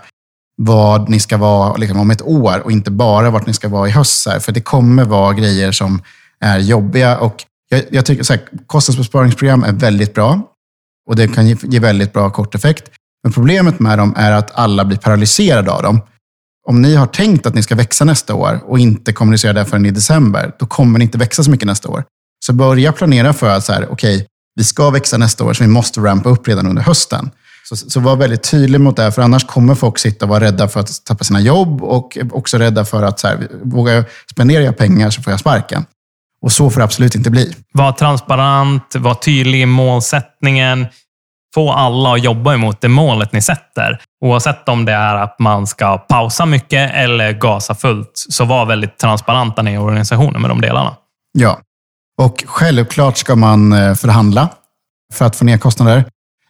vad 0.62 1.08
ni 1.08 1.20
ska 1.20 1.36
vara 1.36 1.76
liksom, 1.76 2.00
om 2.00 2.10
ett 2.10 2.22
år 2.22 2.60
och 2.60 2.72
inte 2.72 2.90
bara 2.90 3.30
vart 3.30 3.46
ni 3.46 3.54
ska 3.54 3.68
vara 3.68 3.88
i 3.88 3.90
höst. 3.90 4.28
Här, 4.28 4.40
för 4.40 4.52
det 4.52 4.60
kommer 4.60 5.04
vara 5.04 5.32
grejer 5.32 5.72
som 5.72 6.02
är 6.40 6.58
jobbiga. 6.58 7.18
Och 7.18 7.44
jag, 7.68 7.82
jag 7.90 8.06
tycker 8.06 8.22
så 8.22 8.32
här, 8.32 8.42
Kostnadsbesparingsprogram 8.66 9.64
är 9.64 9.72
väldigt 9.72 10.14
bra 10.14 10.42
och 11.08 11.16
det 11.16 11.28
kan 11.28 11.46
ge, 11.46 11.56
ge 11.62 11.78
väldigt 11.78 12.12
bra 12.12 12.30
kort 12.30 12.54
effekt. 12.54 12.90
Men 13.22 13.32
problemet 13.32 13.80
med 13.80 13.98
dem 13.98 14.14
är 14.16 14.32
att 14.32 14.50
alla 14.54 14.84
blir 14.84 14.98
paralyserade 14.98 15.70
av 15.72 15.82
dem. 15.82 16.00
Om 16.66 16.82
ni 16.82 16.94
har 16.94 17.06
tänkt 17.06 17.46
att 17.46 17.54
ni 17.54 17.62
ska 17.62 17.74
växa 17.74 18.04
nästa 18.04 18.34
år 18.34 18.60
och 18.66 18.78
inte 18.78 19.12
kommunicerar 19.12 19.54
det 19.54 19.64
förrän 19.64 19.86
i 19.86 19.90
december, 19.90 20.52
då 20.58 20.66
kommer 20.66 20.98
ni 20.98 21.04
inte 21.04 21.18
växa 21.18 21.42
så 21.42 21.50
mycket 21.50 21.66
nästa 21.66 21.88
år. 21.88 22.04
Så 22.46 22.52
börja 22.52 22.92
planera 22.92 23.32
för 23.32 23.50
att 23.50 23.64
så 23.64 23.72
här, 23.72 23.92
okay, 23.92 24.24
vi 24.54 24.64
ska 24.64 24.90
växa 24.90 25.18
nästa 25.18 25.44
år, 25.44 25.52
så 25.52 25.64
vi 25.64 25.68
måste 25.68 26.00
rampa 26.00 26.28
upp 26.28 26.48
redan 26.48 26.66
under 26.66 26.82
hösten. 26.82 27.30
Så, 27.68 27.76
så 27.76 28.00
var 28.00 28.16
väldigt 28.16 28.50
tydlig 28.50 28.80
mot 28.80 28.96
det, 28.96 29.12
för 29.12 29.22
annars 29.22 29.46
kommer 29.46 29.74
folk 29.74 29.98
sitta 29.98 30.24
och 30.24 30.28
vara 30.28 30.40
rädda 30.40 30.68
för 30.68 30.80
att 30.80 31.04
tappa 31.04 31.24
sina 31.24 31.40
jobb 31.40 31.82
och 31.82 32.18
också 32.32 32.58
rädda 32.58 32.84
för 32.84 33.02
att 33.02 33.20
så 33.20 33.28
här, 33.28 33.48
vågar 33.62 33.94
jag 33.94 34.04
spendera 34.30 34.72
pengar 34.72 35.10
så 35.10 35.22
får 35.22 35.30
jag 35.30 35.40
sparken. 35.40 35.84
Och 36.42 36.52
så 36.52 36.70
får 36.70 36.80
det 36.80 36.84
absolut 36.84 37.14
inte 37.14 37.30
bli. 37.30 37.54
Var 37.72 37.92
transparent, 37.92 38.94
var 38.94 39.14
tydlig 39.14 39.62
i 39.62 39.66
målsättningen. 39.66 40.86
Få 41.54 41.72
alla 41.72 42.12
att 42.12 42.24
jobba 42.24 42.54
emot 42.54 42.80
det 42.80 42.88
målet 42.88 43.32
ni 43.32 43.42
sätter. 43.42 44.00
Oavsett 44.24 44.68
om 44.68 44.84
det 44.84 44.92
är 44.92 45.14
att 45.14 45.38
man 45.38 45.66
ska 45.66 45.98
pausa 45.98 46.46
mycket 46.46 46.94
eller 46.94 47.32
gasa 47.32 47.74
fullt, 47.74 48.12
så 48.14 48.44
var 48.44 48.66
väldigt 48.66 48.98
transparenta 48.98 49.70
i 49.70 49.78
organisationen 49.78 50.40
med 50.40 50.50
de 50.50 50.60
delarna. 50.60 50.96
Ja, 51.38 51.60
och 52.22 52.44
självklart 52.46 53.16
ska 53.16 53.36
man 53.36 53.72
eh, 53.72 53.94
förhandla 53.94 54.48
för 55.12 55.24
att 55.24 55.36
få 55.36 55.44
ner 55.44 55.58
kostnader. 55.58 56.04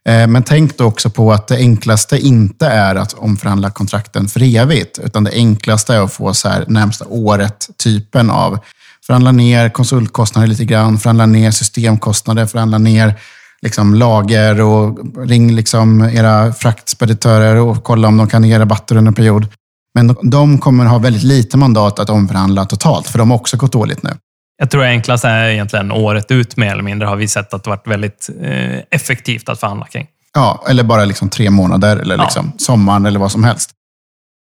Eh, 0.09 0.27
men 0.27 0.43
tänk 0.43 0.79
då 0.79 0.85
också 0.85 1.11
på 1.11 1.33
att 1.33 1.49
det 1.49 1.57
enklaste 1.57 2.19
inte 2.19 2.67
är 2.67 2.95
att 2.95 3.13
omförhandla 3.13 3.71
kontrakten 3.71 4.29
för 4.29 4.57
evigt, 4.57 4.99
utan 4.99 5.25
det 5.25 5.31
enklaste 5.31 5.95
är 5.95 6.01
att 6.01 6.13
få 6.13 6.35
så 6.35 6.49
här 6.49 6.65
närmsta 6.69 7.05
året-typen 7.09 8.31
av 8.31 8.59
förhandla 9.07 9.33
ner 9.33 9.69
konsultkostnader 9.69 10.49
lite 10.49 10.65
grann, 10.65 10.99
förhandla 10.99 11.27
ner 11.27 11.51
systemkostnader, 11.51 12.47
förhandla 12.47 12.79
ner 12.79 13.15
liksom 13.63 13.95
lager 13.95 14.61
och 14.61 14.99
ring 15.29 15.55
liksom 15.55 16.03
era 16.03 16.53
fraktspeditörer 16.53 17.57
och 17.57 17.85
kolla 17.85 18.09
om 18.09 18.17
de 18.17 18.29
kan 18.29 18.45
ge 18.45 18.59
rabatter 18.59 18.97
under 18.97 19.11
en 19.11 19.15
period. 19.15 19.47
Men 19.95 20.17
de 20.23 20.59
kommer 20.59 20.85
ha 20.85 20.99
väldigt 20.99 21.23
lite 21.23 21.57
mandat 21.57 21.99
att 21.99 22.11
omförhandla 22.11 22.65
totalt, 22.65 23.07
för 23.07 23.19
de 23.19 23.31
har 23.31 23.39
också 23.39 23.57
gått 23.57 23.73
dåligt 23.73 24.03
nu. 24.03 24.11
Jag 24.59 24.71
tror 24.71 24.85
enklast 24.85 25.25
är 25.25 25.49
egentligen 25.49 25.93
året 25.93 26.31
ut 26.31 26.57
mer 26.57 26.73
eller 26.73 26.83
mindre 26.83 27.09
har 27.09 27.17
vi 27.17 27.29
sett 27.29 27.55
att 27.55 27.65
det 27.65 27.71
varit 27.71 27.87
väldigt 27.87 28.31
eh, 28.43 28.79
effektivt 28.91 29.49
att 29.49 29.61
förhandla 29.61 29.87
kring. 29.87 30.07
Ja, 30.35 30.65
eller 30.69 30.83
bara 30.83 31.05
liksom 31.05 31.29
tre 31.29 31.51
månader 31.51 31.97
eller 31.97 32.17
liksom 32.17 32.53
ja. 32.53 32.59
sommaren 32.59 33.07
eller 33.07 33.21
vad 33.21 33.33
som 33.33 33.45
helst. 33.45 33.71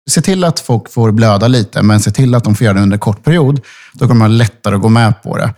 Se 0.09 0.21
till 0.21 0.43
att 0.43 0.59
folk 0.59 0.91
får 0.91 1.11
blöda 1.11 1.47
lite, 1.47 1.83
men 1.83 1.99
se 1.99 2.11
till 2.11 2.35
att 2.35 2.43
de 2.43 2.55
får 2.55 2.65
göra 2.65 2.73
det 2.73 2.81
under 2.81 2.95
en 2.95 2.99
kort 2.99 3.23
period. 3.23 3.61
Då 3.93 4.07
kommer 4.07 4.19
man 4.19 4.37
lättare 4.37 4.75
att 4.75 4.81
gå 4.81 4.89
med 4.89 5.23
på 5.23 5.37
det. 5.37 5.53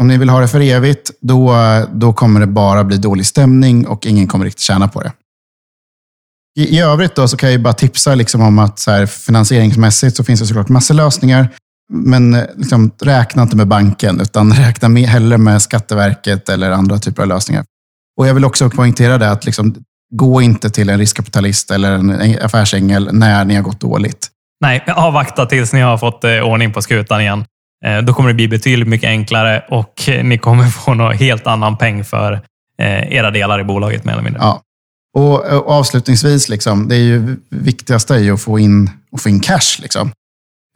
Om 0.00 0.08
ni 0.08 0.18
vill 0.18 0.28
ha 0.28 0.40
det 0.40 0.48
för 0.48 0.60
evigt, 0.60 1.10
då, 1.20 1.56
då 1.92 2.12
kommer 2.12 2.40
det 2.40 2.46
bara 2.46 2.84
bli 2.84 2.96
dålig 2.96 3.26
stämning 3.26 3.86
och 3.86 4.06
ingen 4.06 4.28
kommer 4.28 4.44
riktigt 4.44 4.62
tjäna 4.62 4.88
på 4.88 5.00
det. 5.02 5.12
I, 6.56 6.76
i 6.76 6.80
övrigt 6.80 7.14
då 7.14 7.28
så 7.28 7.36
kan 7.36 7.52
jag 7.52 7.62
bara 7.62 7.74
tipsa 7.74 8.14
liksom 8.14 8.40
om 8.40 8.58
att 8.58 8.78
så 8.78 8.90
här, 8.90 9.06
finansieringsmässigt 9.06 10.16
så 10.16 10.24
finns 10.24 10.40
det 10.40 10.46
såklart 10.46 10.68
massor 10.68 10.94
lösningar. 10.94 11.48
Men 11.92 12.34
eh, 12.34 12.44
liksom, 12.56 12.90
räkna 13.02 13.42
inte 13.42 13.56
med 13.56 13.68
banken, 13.68 14.20
utan 14.20 14.52
räkna 14.66 14.88
med, 14.88 15.02
hellre 15.02 15.38
med 15.38 15.62
Skatteverket 15.62 16.48
eller 16.48 16.70
andra 16.70 16.98
typer 16.98 17.22
av 17.22 17.28
lösningar. 17.28 17.64
Och 18.18 18.28
Jag 18.28 18.34
vill 18.34 18.44
också 18.44 18.70
poängtera 18.70 19.18
det 19.18 19.30
att 19.30 19.44
liksom, 19.44 19.74
gå 20.14 20.42
inte 20.42 20.70
till 20.70 20.88
en 20.88 20.98
riskkapitalist 20.98 21.70
eller 21.70 21.92
en 21.92 22.38
affärsängel 22.42 23.08
när 23.12 23.44
ni 23.44 23.54
har 23.54 23.62
gått 23.62 23.80
dåligt. 23.80 24.28
Nej, 24.60 24.84
avvakta 24.96 25.46
tills 25.46 25.72
ni 25.72 25.80
har 25.80 25.98
fått 25.98 26.24
eh, 26.24 26.40
ordning 26.40 26.72
på 26.72 26.82
skutan 26.82 27.20
igen. 27.20 27.44
Eh, 27.84 27.98
då 27.98 28.14
kommer 28.14 28.28
det 28.28 28.34
bli 28.34 28.48
betydligt 28.48 28.88
mycket 28.88 29.08
enklare 29.08 29.64
och 29.68 30.08
ni 30.22 30.38
kommer 30.38 30.64
få 30.84 30.94
någon 30.94 31.12
helt 31.12 31.46
annan 31.46 31.76
peng 31.76 32.04
för 32.04 32.40
era 32.78 33.30
delar 33.30 33.60
i 33.60 33.64
bolaget 33.64 34.04
mer 34.04 34.12
eller 34.12 34.22
mindre. 34.22 34.42
Ja. 34.42 34.60
Och, 35.16 35.68
avslutningsvis, 35.70 36.48
liksom, 36.48 36.88
det 36.88 36.94
är 36.94 37.00
ju 37.00 37.36
viktigaste 37.50 38.14
är 38.14 38.32
att 38.32 38.40
få 38.40 38.58
in, 38.58 38.90
att 39.12 39.22
få 39.22 39.28
in 39.28 39.40
cash. 39.40 39.78
Liksom. 39.82 40.10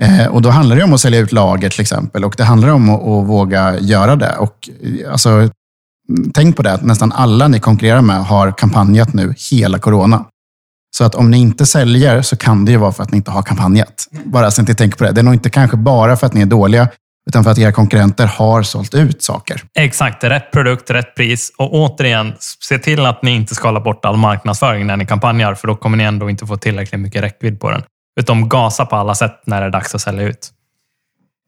Eh, 0.03 0.27
och 0.27 0.43
då 0.43 0.51
handlar 0.51 0.77
det 0.77 0.83
om 0.83 0.93
att 0.93 1.01
sälja 1.01 1.21
ut 1.21 1.33
lager 1.33 1.71
till 1.71 1.81
exempel 1.81 2.25
och 2.25 2.35
det 2.37 2.45
handlar 2.45 2.69
om 2.69 2.91
att, 2.91 3.01
att 3.01 3.27
våga 3.27 3.79
göra 3.79 4.17
det. 4.17 4.37
Och, 4.37 4.69
eh, 4.83 5.13
alltså, 5.13 5.49
tänk 6.35 6.57
på 6.57 6.63
det, 6.63 6.73
att 6.73 6.83
nästan 6.83 7.13
alla 7.13 7.49
ni 7.49 7.61
konkurrerar 7.61 8.01
med 8.01 8.25
har 8.25 8.53
kampanjat 8.53 9.15
nu 9.15 9.35
hela 9.51 9.79
corona. 9.79 10.25
Så 10.97 11.05
att 11.05 11.15
om 11.15 11.31
ni 11.31 11.39
inte 11.39 11.67
säljer 11.67 12.23
så 12.23 12.37
kan 12.37 12.65
det 12.65 12.73
ju 12.73 12.79
vara 12.79 12.93
för 12.93 13.03
att 13.03 13.11
ni 13.11 13.17
inte 13.17 13.31
har 13.31 13.43
kampanjat. 13.43 14.09
Bara 14.25 14.51
så 14.51 14.63
att 14.63 14.69
ni 14.69 14.75
tänker 14.75 14.99
på 14.99 15.05
det. 15.05 15.13
Det 15.13 15.21
är 15.21 15.23
nog 15.23 15.35
inte 15.35 15.51
kanske 15.51 15.77
bara 15.77 16.17
för 16.17 16.27
att 16.27 16.35
ni 16.35 16.41
är 16.41 16.47
dåliga, 16.47 16.89
utan 17.29 17.45
för 17.45 17.51
att 17.51 17.59
era 17.59 17.73
konkurrenter 17.73 18.27
har 18.27 18.63
sålt 18.63 18.95
ut 18.95 19.23
saker. 19.23 19.63
Exakt, 19.79 20.25
rätt 20.25 20.51
produkt, 20.51 20.91
rätt 20.91 21.15
pris. 21.15 21.53
Och 21.59 21.75
återigen, 21.75 22.33
se 22.39 22.79
till 22.79 23.07
att 23.07 23.23
ni 23.23 23.31
inte 23.31 23.55
skalar 23.55 23.81
bort 23.81 24.05
all 24.05 24.17
marknadsföring 24.17 24.87
när 24.87 24.97
ni 24.97 25.07
kampanjar, 25.07 25.55
för 25.55 25.69
då 25.69 25.77
kommer 25.77 25.97
ni 25.97 26.05
ändå 26.05 26.31
inte 26.31 26.47
få 26.47 26.57
tillräckligt 26.57 27.01
mycket 27.01 27.23
räckvidd 27.23 27.61
på 27.61 27.71
den. 27.71 27.83
Utan 28.19 28.49
gasa 28.49 28.87
på 28.87 28.97
alla 28.97 29.15
sätt 29.15 29.43
när 29.47 29.61
det 29.61 29.67
är 29.67 29.71
dags 29.71 29.95
att 29.95 30.01
sälja 30.01 30.23
ut. 30.23 30.51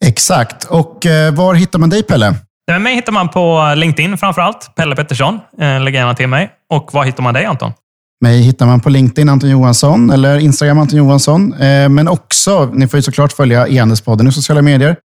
Exakt. 0.04 0.64
Och 0.64 1.06
eh, 1.06 1.34
var 1.34 1.54
hittar 1.54 1.78
man 1.78 1.90
dig, 1.90 2.02
Pelle? 2.02 2.34
Mig 2.80 2.94
hittar 2.94 3.12
man 3.12 3.28
på 3.28 3.74
LinkedIn 3.76 4.18
framför 4.18 4.42
allt. 4.42 4.74
Pelle 4.76 4.96
Pettersson. 4.96 5.40
Eh, 5.60 5.80
lägg 5.80 5.94
gärna 5.94 6.14
till 6.14 6.28
mig. 6.28 6.50
Och 6.72 6.94
var 6.94 7.04
hittar 7.04 7.22
man 7.22 7.34
dig, 7.34 7.44
Anton? 7.44 7.72
Mig 8.20 8.40
hittar 8.40 8.66
man 8.66 8.80
på 8.80 8.88
LinkedIn, 8.88 9.28
Anton 9.28 9.50
Johansson, 9.50 10.10
eller 10.10 10.38
Instagram, 10.38 10.78
Anton 10.78 10.98
Johansson. 10.98 11.52
Eh, 11.52 11.88
men 11.88 12.08
också, 12.08 12.70
ni 12.72 12.88
får 12.88 12.98
ju 12.98 13.02
såklart 13.02 13.32
följa 13.32 13.68
e-handelspodden 13.68 14.28
i 14.28 14.32
sociala 14.32 14.62
medier. 14.62 14.96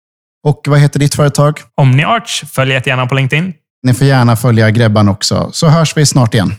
Och 0.46 0.64
vad 0.66 0.80
heter 0.80 1.00
ditt 1.00 1.14
företag? 1.14 1.60
OmniArch. 1.76 2.44
Följ 2.52 2.72
gärna 2.72 3.06
på 3.06 3.14
LinkedIn. 3.14 3.52
Ni 3.82 3.94
får 3.94 4.06
gärna 4.06 4.36
följa 4.36 4.70
Grebban 4.70 5.08
också, 5.08 5.48
så 5.52 5.68
hörs 5.68 5.96
vi 5.96 6.06
snart 6.06 6.34
igen. 6.34 6.54